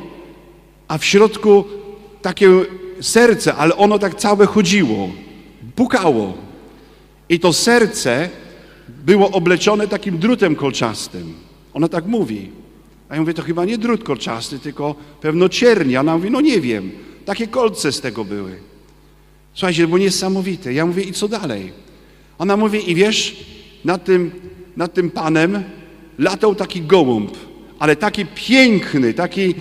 a 0.87 0.97
w 0.97 1.05
środku 1.05 1.65
takie 2.21 2.49
serce, 3.01 3.55
ale 3.55 3.75
ono 3.75 3.99
tak 3.99 4.15
całe 4.15 4.45
chodziło, 4.45 5.09
pukało. 5.75 6.33
I 7.29 7.39
to 7.39 7.53
serce 7.53 8.29
było 9.05 9.31
obleczone 9.31 9.87
takim 9.87 10.17
drutem 10.17 10.55
kolczastym. 10.55 11.33
Ona 11.73 11.87
tak 11.87 12.05
mówi. 12.05 12.49
A 13.09 13.15
ja 13.15 13.21
mówię, 13.21 13.33
to 13.33 13.41
chyba 13.41 13.65
nie 13.65 13.77
drut 13.77 14.03
kolczasty, 14.03 14.59
tylko 14.59 14.95
pewno 15.21 15.49
ciernia. 15.49 15.99
Ona 15.99 16.17
mówi, 16.17 16.31
no 16.31 16.41
nie 16.41 16.61
wiem, 16.61 16.91
takie 17.25 17.47
kolce 17.47 17.91
z 17.91 18.01
tego 18.01 18.25
były. 18.25 18.59
Słuchajcie, 19.53 19.87
było 19.87 19.97
niesamowite. 19.97 20.73
Ja 20.73 20.85
mówię, 20.85 21.03
i 21.03 21.13
co 21.13 21.27
dalej? 21.27 21.84
Ona 22.37 22.57
mówi, 22.57 22.91
i 22.91 22.95
wiesz, 22.95 23.45
nad 23.85 24.03
tym, 24.05 24.31
nad 24.77 24.93
tym 24.93 25.11
panem 25.11 25.63
latał 26.19 26.55
taki 26.55 26.81
gołąb, 26.81 27.37
ale 27.79 27.95
taki 27.95 28.25
piękny, 28.25 29.13
taki 29.13 29.53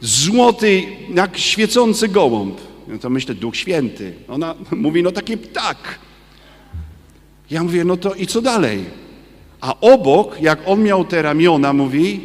złoty, 0.00 0.82
jak 1.14 1.38
świecący 1.38 2.08
gołąb. 2.08 2.60
No 2.88 2.98
to 2.98 3.10
myślę, 3.10 3.34
Duch 3.34 3.56
Święty. 3.56 4.14
Ona 4.28 4.54
mówi, 4.70 5.02
no 5.02 5.12
taki 5.12 5.36
ptak. 5.36 5.98
Ja 7.50 7.62
mówię, 7.62 7.84
no 7.84 7.96
to 7.96 8.14
i 8.14 8.26
co 8.26 8.40
dalej? 8.40 8.84
A 9.60 9.80
obok, 9.80 10.40
jak 10.40 10.60
on 10.66 10.82
miał 10.82 11.04
te 11.04 11.22
ramiona, 11.22 11.72
mówi, 11.72 12.20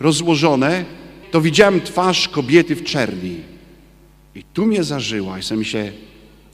rozłożone, 0.00 0.84
to 1.30 1.40
widziałem 1.40 1.80
twarz 1.80 2.28
kobiety 2.28 2.76
w 2.76 2.84
czerni. 2.84 3.36
I 4.34 4.42
tu 4.42 4.66
mnie 4.66 4.84
zażyła. 4.84 5.38
I 5.38 5.42
sobie 5.42 5.58
myślę, 5.58 5.92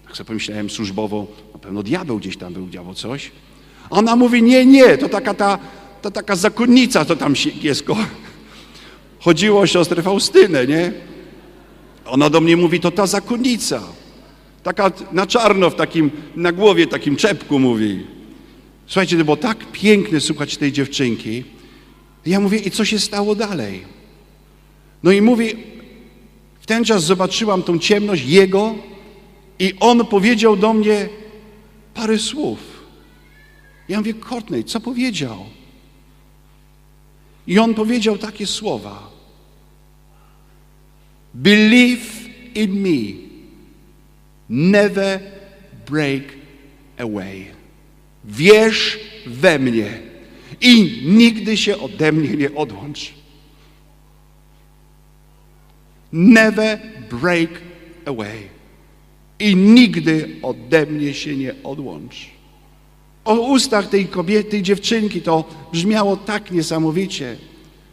tak 0.06 0.16
sobie 0.16 0.26
pomyślałem 0.26 0.70
służbowo, 0.70 1.26
pewno 1.66 1.82
diabeł 1.82 2.18
gdzieś 2.18 2.36
tam 2.36 2.52
był, 2.52 2.68
działo 2.68 2.94
coś. 2.94 3.30
Ona 3.90 4.16
mówi, 4.16 4.42
nie, 4.42 4.66
nie, 4.66 4.98
to 4.98 5.08
taka 5.08 5.34
ta, 5.34 5.58
ta 6.02 6.10
taka 6.10 6.36
zakonnica, 6.36 7.04
to 7.04 7.16
tam 7.16 7.34
jest. 7.62 7.84
Chodziło 9.24 9.60
o 9.60 9.66
siostrę 9.66 10.02
Faustynę, 10.02 10.66
nie? 10.66 10.92
Ona 12.04 12.30
do 12.30 12.40
mnie 12.40 12.56
mówi, 12.56 12.80
to 12.80 12.90
ta 12.90 13.06
zakonnica. 13.06 13.82
Taka 14.62 14.92
na 15.12 15.26
czarno, 15.26 15.70
w 15.70 15.74
takim, 15.74 16.10
na 16.36 16.52
głowie 16.52 16.86
takim 16.86 17.16
czepku 17.16 17.58
mówi. 17.58 18.06
Słuchajcie, 18.86 19.18
to 19.18 19.24
było 19.24 19.36
tak 19.36 19.72
piękne 19.72 20.20
słuchać 20.20 20.56
tej 20.56 20.72
dziewczynki. 20.72 21.44
Ja 22.26 22.40
mówię, 22.40 22.58
i 22.58 22.70
co 22.70 22.84
się 22.84 22.98
stało 22.98 23.34
dalej? 23.34 23.84
No 25.02 25.12
i 25.12 25.22
mówi, 25.22 25.56
w 26.60 26.66
ten 26.66 26.84
czas 26.84 27.04
zobaczyłam 27.04 27.62
tą 27.62 27.78
ciemność 27.78 28.24
Jego 28.24 28.74
i 29.58 29.74
On 29.80 30.06
powiedział 30.06 30.56
do 30.56 30.72
mnie 30.72 31.08
parę 31.96 32.18
słów. 32.18 32.58
Ja 33.88 33.98
mówię, 33.98 34.14
Courtney, 34.14 34.64
co 34.64 34.80
powiedział? 34.80 35.46
I 37.46 37.58
On 37.58 37.74
powiedział 37.74 38.18
takie 38.18 38.46
słowa. 38.46 39.10
Believe 41.34 42.06
in 42.54 42.80
me. 42.80 43.26
Never 44.48 45.20
break 45.90 46.22
away. 46.98 47.46
Wierz 48.24 48.98
we 49.26 49.58
mnie 49.58 50.00
i 50.60 51.02
nigdy 51.04 51.56
się 51.56 51.78
ode 51.78 52.12
mnie 52.12 52.30
nie 52.30 52.54
odłącz. 52.54 53.14
Never 56.12 56.80
break 57.10 57.50
away. 58.06 58.55
I 59.38 59.56
nigdy 59.56 60.36
ode 60.42 60.86
mnie 60.86 61.14
się 61.14 61.36
nie 61.36 61.54
odłącz. 61.64 62.30
O 63.24 63.34
ustach 63.34 63.88
tej 63.88 64.06
kobiety, 64.06 64.62
dziewczynki 64.62 65.22
to 65.22 65.44
brzmiało 65.72 66.16
tak 66.16 66.50
niesamowicie. 66.50 67.36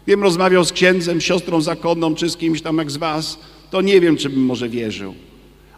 Wiem, 0.08 0.24
rozmawiał 0.24 0.66
z 0.66 0.72
księdzem, 0.72 1.22
siostrą 1.22 1.62
zakonną, 1.62 2.16
czy 2.16 2.30
z 2.30 2.38
kimś 2.38 2.62
tam 2.62 2.78
jak 2.78 2.91
z 2.91 2.98
was, 2.98 3.39
to 3.72 3.82
nie 3.82 4.02
wiem, 4.02 4.18
czy 4.18 4.30
bym 4.30 4.46
może 4.46 4.70
wierzył. 4.70 5.16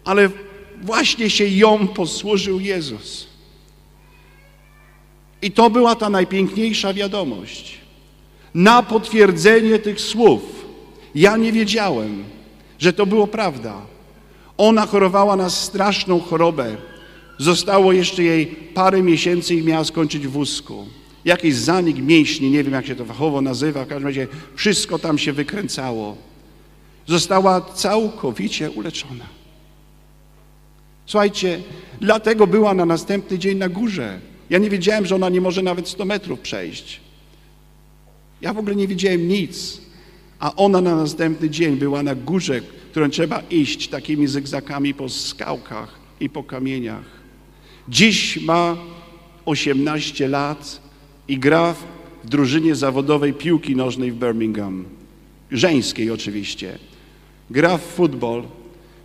Ale 0.04 0.30
właśnie 0.82 1.30
się 1.30 1.48
ją 1.48 1.88
posłużył 1.88 2.60
Jezus. 2.60 3.28
I 5.42 5.52
to 5.52 5.70
była 5.70 5.96
ta 5.96 6.10
najpiękniejsza 6.10 6.94
wiadomość. 6.94 7.78
Na 8.54 8.84
potwierdzenie 8.84 9.80
tych 9.80 10.02
słów 10.02 10.66
ja 11.16 11.38
nie 11.38 11.52
wiedziałem, 11.52 12.24
że 12.80 12.94
to 12.94 13.06
było 13.06 13.28
prawda. 13.28 13.95
Ona 14.58 14.86
chorowała 14.86 15.36
na 15.36 15.50
straszną 15.50 16.20
chorobę. 16.20 16.76
Zostało 17.38 17.94
jeszcze 17.94 18.24
jej 18.24 18.46
parę 18.48 19.04
miesięcy 19.04 19.56
i 19.56 19.64
miała 19.64 19.84
skończyć 19.84 20.28
w 20.28 20.32
wózku. 20.32 20.88
Jakiś 21.26 21.56
zanik 21.56 21.98
mięśni, 21.98 22.52
nie 22.52 22.64
wiem 22.64 22.74
jak 22.74 22.86
się 22.86 22.96
to 22.96 23.06
fachowo 23.06 23.42
nazywa, 23.42 23.86
w 23.86 23.88
każdym 23.88 24.08
razie 24.08 24.28
wszystko 24.56 25.00
tam 25.00 25.18
się 25.18 25.34
wykręcało. 25.34 26.18
Została 27.08 27.62
całkowicie 27.62 28.72
uleczona. 28.72 29.26
Słuchajcie, 31.06 31.60
dlatego 32.02 32.48
była 32.48 32.74
na 32.74 32.86
następny 32.86 33.40
dzień 33.40 33.58
na 33.58 33.70
górze. 33.70 34.20
Ja 34.50 34.58
nie 34.58 34.70
wiedziałem, 34.70 35.06
że 35.06 35.16
ona 35.16 35.30
nie 35.30 35.42
może 35.42 35.62
nawet 35.62 35.88
100 35.88 36.06
metrów 36.06 36.40
przejść. 36.40 37.00
Ja 38.42 38.54
w 38.54 38.58
ogóle 38.58 38.76
nie 38.76 38.88
widziałem 38.88 39.28
nic. 39.28 39.82
A 40.40 40.56
ona 40.56 40.82
na 40.82 40.96
następny 40.96 41.50
dzień 41.50 41.76
była 41.76 42.04
na 42.04 42.16
górze, 42.16 42.62
którą 42.92 43.10
trzeba 43.10 43.40
iść 43.50 43.88
takimi 43.88 44.28
zygzakami 44.28 44.94
po 44.94 45.10
skałkach 45.10 46.00
i 46.20 46.30
po 46.30 46.44
kamieniach. 46.44 47.06
Dziś 47.90 48.42
ma 48.42 48.78
18 49.46 50.28
lat 50.28 50.82
i 51.28 51.40
gra 51.40 51.74
w 51.74 52.30
drużynie 52.30 52.76
zawodowej 52.76 53.34
piłki 53.34 53.76
nożnej 53.76 54.12
w 54.12 54.16
Birmingham. 54.16 54.86
Żeńskiej 55.52 56.12
oczywiście. 56.12 56.80
Gra 57.50 57.78
w 57.78 57.82
futbol. 57.82 58.44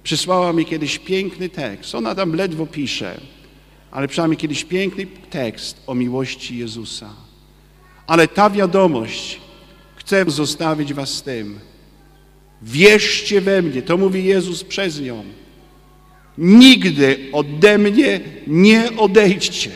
Przysłała 0.02 0.52
mi 0.52 0.64
kiedyś 0.64 0.98
piękny 0.98 1.48
tekst. 1.48 1.94
Ona 1.94 2.14
tam 2.14 2.34
ledwo 2.34 2.66
pisze, 2.66 3.20
ale 3.90 4.08
mi 4.28 4.36
kiedyś 4.36 4.64
piękny 4.64 5.06
tekst 5.30 5.82
o 5.86 5.94
miłości 5.94 6.58
Jezusa. 6.58 7.10
Ale 8.06 8.28
ta 8.28 8.50
wiadomość 8.50 9.40
chcę 10.10 10.30
zostawić 10.30 10.94
was 10.94 11.14
z 11.14 11.22
tym. 11.22 11.60
Wierzcie 12.62 13.40
we 13.40 13.62
mnie, 13.62 13.82
to 13.82 13.96
mówi 13.96 14.24
Jezus 14.24 14.64
przez 14.64 15.00
nią. 15.00 15.24
Nigdy 16.38 17.28
ode 17.32 17.78
mnie 17.78 18.20
nie 18.46 18.96
odejdźcie 18.96 19.70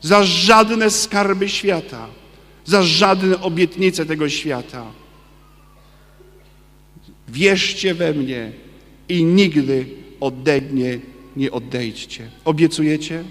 za 0.00 0.24
żadne 0.24 0.90
skarby 0.90 1.48
świata, 1.48 2.08
za 2.64 2.82
żadne 2.82 3.40
obietnice 3.40 4.06
tego 4.06 4.28
świata. 4.28 4.86
Wierzcie 7.28 7.94
we 7.94 8.12
mnie 8.12 8.52
i 9.08 9.24
nigdy 9.24 9.86
ode 10.20 10.60
mnie 10.60 10.98
nie 11.36 11.50
odejdźcie. 11.52 12.30
Obiecujecie? 12.44 13.24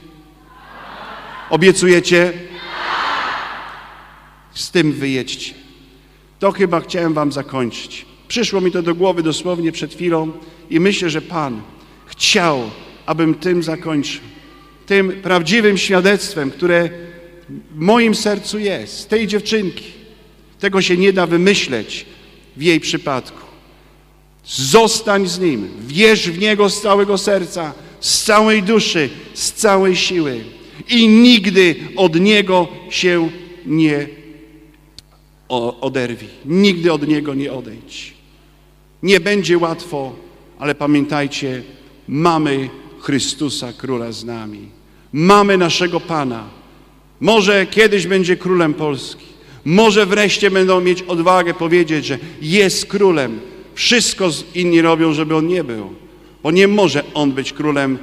Obiecujecie? 1.50 2.34
Z 4.54 4.72
tym 4.72 4.94
wyjedźcie. 4.94 5.65
To 6.40 6.52
chyba 6.52 6.82
chciałem 6.82 7.14
wam 7.14 7.32
zakończyć. 7.32 8.06
Przyszło 8.28 8.62
mi 8.62 8.72
to 8.72 8.82
do 8.82 8.96
głowy 8.96 9.24
dosłownie 9.24 9.72
przed 9.72 9.94
chwilą 9.94 10.32
i 10.70 10.80
myślę, 10.80 11.10
że 11.10 11.22
Pan 11.22 11.62
chciał, 12.06 12.62
abym 13.06 13.36
tym 13.36 13.64
zakończył. 13.64 14.22
Tym 14.86 15.12
prawdziwym 15.12 15.78
świadectwem, 15.78 16.52
które 16.52 16.90
w 17.50 17.80
moim 17.80 18.16
sercu 18.16 18.60
jest, 18.60 19.10
tej 19.10 19.28
dziewczynki. 19.28 19.86
Tego 20.60 20.82
się 20.82 20.98
nie 20.98 21.14
da 21.14 21.28
wymyśleć 21.28 22.06
w 22.58 22.62
jej 22.62 22.80
przypadku. 22.80 23.40
Zostań 24.46 25.28
z 25.28 25.40
Nim, 25.40 25.68
wierz 25.88 26.30
w 26.30 26.40
Niego 26.40 26.70
z 26.70 26.82
całego 26.82 27.18
serca, 27.18 27.74
z 28.00 28.24
całej 28.24 28.64
duszy, 28.64 29.10
z 29.34 29.52
całej 29.52 29.96
siły 29.96 30.44
i 30.90 31.08
nigdy 31.08 31.76
od 31.96 32.20
Niego 32.20 32.68
się 32.90 33.30
nie 33.66 34.08
oderwij. 35.82 36.30
Nigdy 36.46 36.94
od 36.94 37.08
Niego 37.08 37.34
nie 37.34 37.54
odejdź. 37.54 38.14
Nie 39.04 39.20
będzie 39.20 39.58
łatwo, 39.58 40.16
ale 40.60 40.76
pamiętajcie, 40.76 41.64
mamy 42.08 42.70
Chrystusa 43.00 43.74
Króla 43.74 44.12
z 44.12 44.24
nami. 44.24 44.70
Mamy 45.14 45.58
naszego 45.58 46.00
Pana. 46.00 46.44
Może 47.20 47.66
kiedyś 47.66 48.08
będzie 48.08 48.38
Królem 48.38 48.74
Polski. 48.74 49.26
Może 49.66 50.06
wreszcie 50.06 50.52
będą 50.52 50.82
mieć 50.82 51.02
odwagę 51.02 51.54
powiedzieć, 51.54 52.06
że 52.06 52.20
jest 52.42 52.86
Królem. 52.86 53.40
Wszystko 53.74 54.30
inni 54.56 54.82
robią, 54.82 55.14
żeby 55.14 55.36
On 55.36 55.48
nie 55.48 55.64
był. 55.64 55.94
Bo 56.44 56.52
nie 56.52 56.68
może 56.68 57.04
On 57.14 57.32
być 57.32 57.54
Królem, 57.54 57.98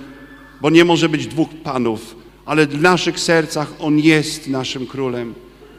bo 0.61 0.71
nie 0.71 0.85
może 0.85 1.09
być 1.09 1.27
dwóch 1.27 1.49
Panów, 1.65 2.17
ale 2.45 2.67
w 2.67 2.83
naszych 2.83 3.21
sercach 3.21 3.73
On 3.81 3.99
jest 3.99 4.49
naszym 4.49 4.87
Królem 4.87 5.35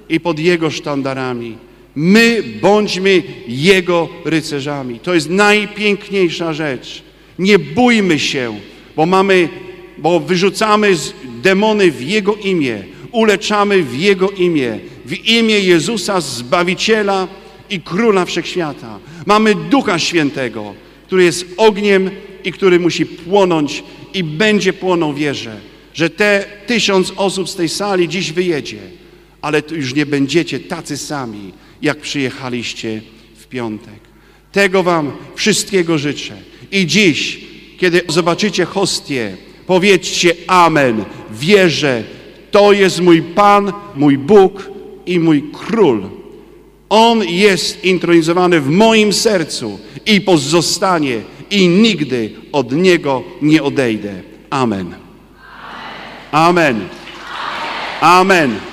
i 0.09 0.19
pod 0.19 0.39
Jego 0.39 0.71
sztandarami. 0.71 1.57
My 1.95 2.43
bądźmy 2.61 3.23
Jego 3.47 4.09
rycerzami. 4.25 4.99
To 4.99 5.13
jest 5.13 5.29
najpiękniejsza 5.29 6.53
rzecz. 6.53 7.03
Nie 7.39 7.59
bójmy 7.59 8.19
się, 8.19 8.59
bo 8.95 9.05
mamy, 9.05 9.49
bo 9.97 10.19
wyrzucamy 10.19 10.95
demony 11.41 11.91
w 11.91 12.01
Jego 12.01 12.35
imię, 12.35 12.83
uleczamy 13.11 13.83
w 13.83 13.99
Jego 13.99 14.29
imię, 14.29 14.79
w 15.05 15.27
imię 15.27 15.59
Jezusa 15.59 16.21
Zbawiciela 16.21 17.27
i 17.69 17.81
Króla 17.81 18.25
Wszechświata. 18.25 18.99
Mamy 19.25 19.55
Ducha 19.55 19.99
Świętego, 19.99 20.73
który 21.07 21.23
jest 21.23 21.45
ogniem 21.57 22.09
i 22.43 22.51
który 22.51 22.79
musi 22.79 23.05
płonąć 23.05 23.83
i 24.13 24.23
będzie 24.23 24.73
płonął 24.73 25.13
wierzę, 25.13 25.55
że 25.93 26.09
te 26.09 26.45
tysiąc 26.67 27.13
osób 27.15 27.49
z 27.49 27.55
tej 27.55 27.69
sali 27.69 28.09
dziś 28.09 28.31
wyjedzie 28.31 28.77
ale 29.43 29.61
już 29.71 29.95
nie 29.95 30.05
będziecie 30.05 30.59
tacy 30.59 30.97
sami, 30.97 31.53
jak 31.81 31.97
przyjechaliście 31.97 33.01
w 33.35 33.47
piątek. 33.47 33.99
Tego 34.51 34.83
Wam 34.83 35.11
wszystkiego 35.35 35.97
życzę. 35.97 36.33
I 36.71 36.87
dziś, 36.87 37.39
kiedy 37.77 38.01
zobaczycie 38.07 38.65
hostię, 38.65 39.37
powiedzcie 39.67 40.35
Amen. 40.47 41.05
Wierzę, 41.31 42.03
to 42.51 42.73
jest 42.73 43.01
mój 43.01 43.21
Pan, 43.21 43.73
mój 43.95 44.17
Bóg 44.17 44.69
i 45.05 45.19
mój 45.19 45.43
Król. 45.53 46.09
On 46.89 47.23
jest 47.23 47.85
intronizowany 47.85 48.61
w 48.61 48.69
moim 48.69 49.13
sercu 49.13 49.79
i 50.05 50.21
pozostanie 50.21 51.21
i 51.51 51.67
nigdy 51.67 52.31
od 52.51 52.71
Niego 52.71 53.23
nie 53.41 53.63
odejdę. 53.63 54.13
Amen. 54.49 54.95
Amen. 56.31 56.87
Amen. 58.01 58.72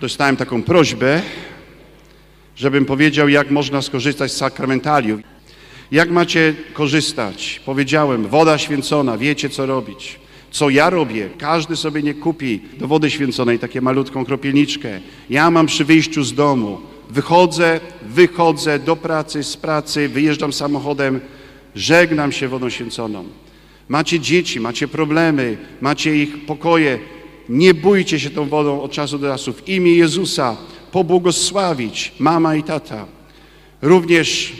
Dostałem 0.00 0.36
taką 0.36 0.62
prośbę, 0.62 1.22
żebym 2.56 2.84
powiedział, 2.84 3.28
jak 3.28 3.50
można 3.50 3.82
skorzystać 3.82 4.32
z 4.32 4.36
sakramentaliów. 4.36 5.20
Jak 5.92 6.10
macie 6.10 6.54
korzystać? 6.72 7.60
Powiedziałem, 7.66 8.26
woda 8.26 8.58
święcona, 8.58 9.18
wiecie 9.18 9.48
co 9.48 9.66
robić. 9.66 10.20
Co 10.50 10.70
ja 10.70 10.90
robię? 10.90 11.28
Każdy 11.38 11.76
sobie 11.76 12.02
nie 12.02 12.14
kupi 12.14 12.60
do 12.78 12.88
wody 12.88 13.10
święconej 13.10 13.58
takie 13.58 13.80
malutką 13.80 14.24
kropielniczkę. 14.24 15.00
Ja 15.30 15.50
mam 15.50 15.66
przy 15.66 15.84
wyjściu 15.84 16.24
z 16.24 16.34
domu. 16.34 16.80
Wychodzę, 17.10 17.80
wychodzę 18.02 18.78
do 18.78 18.96
pracy, 18.96 19.42
z 19.42 19.56
pracy, 19.56 20.08
wyjeżdżam 20.08 20.52
samochodem, 20.52 21.20
żegnam 21.74 22.32
się 22.32 22.48
wodą 22.48 22.70
święconą. 22.70 23.24
Macie 23.88 24.20
dzieci, 24.20 24.60
macie 24.60 24.88
problemy, 24.88 25.56
macie 25.80 26.16
ich 26.16 26.46
pokoje, 26.46 26.98
nie 27.48 27.74
bójcie 27.74 28.20
się 28.20 28.30
tą 28.30 28.48
wodą 28.48 28.82
od 28.82 28.92
czasu 28.92 29.18
do 29.18 29.26
czasu. 29.26 29.52
W 29.52 29.68
imię 29.68 29.94
Jezusa 29.94 30.56
pobłogosławić 30.92 32.12
mama 32.18 32.56
i 32.56 32.62
tata. 32.62 33.06
Również 33.82 34.52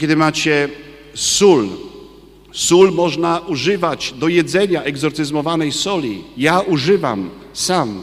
kiedy 0.00 0.16
macie 0.16 0.68
sól, 1.14 1.68
sól 2.52 2.92
można 2.92 3.38
używać 3.38 4.14
do 4.18 4.28
jedzenia 4.28 4.82
egzorcyzmowanej 4.82 5.72
soli. 5.72 6.24
Ja 6.36 6.60
używam 6.60 7.30
sam 7.52 8.02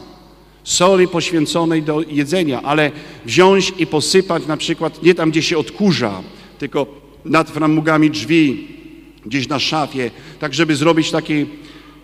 soli 0.63 1.07
poświęconej 1.07 1.83
do 1.83 2.01
jedzenia, 2.01 2.61
ale 2.61 2.91
wziąć 3.25 3.73
i 3.77 3.87
posypać 3.87 4.47
na 4.47 4.57
przykład 4.57 5.03
nie 5.03 5.15
tam, 5.15 5.31
gdzie 5.31 5.41
się 5.41 5.57
odkurza, 5.57 6.21
tylko 6.59 6.87
nad 7.25 7.49
framugami 7.49 8.09
drzwi, 8.09 8.67
gdzieś 9.25 9.47
na 9.47 9.59
szafie, 9.59 10.11
tak 10.39 10.53
żeby 10.53 10.75
zrobić 10.75 11.11
taki 11.11 11.45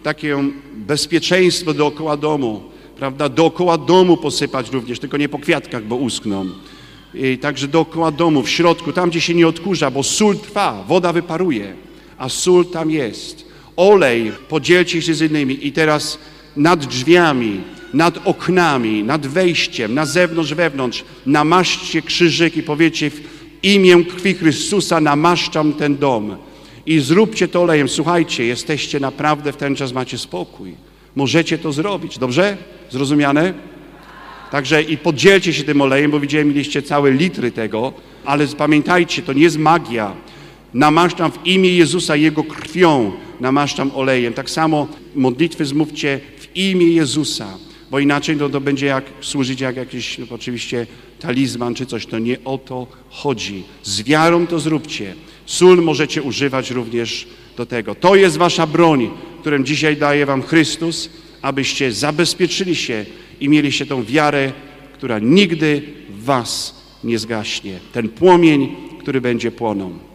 takie 0.03 0.37
bezpieczeństwo 0.73 1.73
dookoła 1.73 2.17
domu, 2.17 2.63
prawda? 2.95 3.29
Dookoła 3.29 3.77
domu 3.77 4.17
posypać 4.17 4.71
również, 4.71 4.99
tylko 4.99 5.17
nie 5.17 5.29
po 5.29 5.39
kwiatkach, 5.39 5.83
bo 5.83 5.95
uskną. 5.95 6.45
I 7.13 7.37
także 7.37 7.67
dookoła 7.67 8.11
domu, 8.11 8.43
w 8.43 8.49
środku, 8.49 8.93
tam 8.93 9.09
gdzie 9.09 9.21
się 9.21 9.35
nie 9.35 9.47
odkurza, 9.47 9.91
bo 9.91 10.03
sól 10.03 10.37
trwa, 10.37 10.83
woda 10.87 11.13
wyparuje, 11.13 11.73
a 12.17 12.29
sól 12.29 12.65
tam 12.65 12.91
jest. 12.91 13.45
Olej 13.75 14.31
podzielcie 14.49 15.01
się 15.01 15.13
z 15.13 15.21
innymi 15.21 15.67
i 15.67 15.71
teraz 15.71 16.19
nad 16.57 16.85
drzwiami, 16.85 17.61
nad 17.93 18.27
oknami, 18.27 19.03
nad 19.03 19.27
wejściem, 19.27 19.93
na 19.93 20.05
zewnątrz, 20.05 20.53
wewnątrz, 20.53 21.03
namaszczcie 21.25 22.01
krzyżyk 22.01 22.57
i 22.57 22.63
powiecie 22.63 23.09
w 23.09 23.21
imię 23.63 24.03
krwi 24.03 24.33
Chrystusa 24.33 25.01
namaszczam 25.01 25.73
ten 25.73 25.97
dom 25.97 26.37
i 26.89 26.99
zróbcie 26.99 27.47
to 27.47 27.61
olejem. 27.61 27.89
Słuchajcie, 27.89 28.45
jesteście 28.45 28.99
naprawdę 28.99 29.53
w 29.53 29.57
ten 29.57 29.75
czas, 29.75 29.93
macie 29.93 30.17
spokój. 30.17 30.73
Możecie 31.15 31.57
to 31.57 31.71
zrobić, 31.71 32.17
dobrze? 32.17 32.57
Zrozumiane? 32.89 33.53
Także 34.51 34.83
i 34.83 34.97
podzielcie 34.97 35.53
się 35.53 35.63
tym 35.63 35.81
olejem, 35.81 36.11
bo 36.11 36.19
widziałem, 36.19 36.47
mieliście 36.47 36.81
całe 36.81 37.11
litry 37.11 37.51
tego, 37.51 37.93
ale 38.25 38.47
pamiętajcie, 38.47 39.21
to 39.21 39.33
nie 39.33 39.41
jest 39.41 39.57
magia. 39.57 40.13
Namaszczam 40.73 41.31
w 41.31 41.47
imię 41.47 41.69
Jezusa 41.69 42.15
Jego 42.15 42.43
krwią, 42.43 43.11
namaszczam 43.39 43.91
olejem. 43.95 44.33
Tak 44.33 44.49
samo 44.49 44.87
modlitwy 45.15 45.65
zmówcie 45.65 46.19
w 46.39 46.55
imię 46.55 46.85
Jezusa, 46.85 47.57
bo 47.91 47.99
inaczej 47.99 48.37
to, 48.37 48.61
będzie 48.61 48.85
jak 48.85 49.03
służyć 49.21 49.61
jak 49.61 49.75
jakiś 49.75 50.17
no, 50.17 50.25
oczywiście 50.29 50.87
talizman 51.19 51.75
czy 51.75 51.85
coś. 51.85 52.05
To 52.05 52.19
nie 52.19 52.37
o 52.45 52.57
to 52.57 52.87
chodzi. 53.09 53.63
Z 53.83 54.01
wiarą 54.01 54.47
to 54.47 54.59
zróbcie. 54.59 55.15
Sól 55.49 55.81
możecie 55.81 56.21
używać 56.21 56.71
również 56.71 57.27
do 57.57 57.65
tego. 57.65 57.95
To 57.95 58.15
jest 58.15 58.37
wasza 58.37 58.67
broń, 58.67 59.09
którą 59.41 59.63
dzisiaj 59.63 59.97
daje 59.97 60.25
wam 60.25 60.41
Chrystus, 60.41 61.09
abyście 61.41 61.91
zabezpieczyli 61.91 62.75
się 62.75 63.05
i 63.39 63.49
mieliście 63.49 63.85
tą 63.85 64.03
wiarę, 64.03 64.51
która 64.93 65.19
nigdy 65.19 65.81
w 66.09 66.23
was 66.23 66.81
nie 67.03 67.19
zgaśnie. 67.19 67.79
Ten 67.93 68.09
płomień, 68.09 68.75
który 68.99 69.21
będzie 69.21 69.51
płonął. 69.51 70.08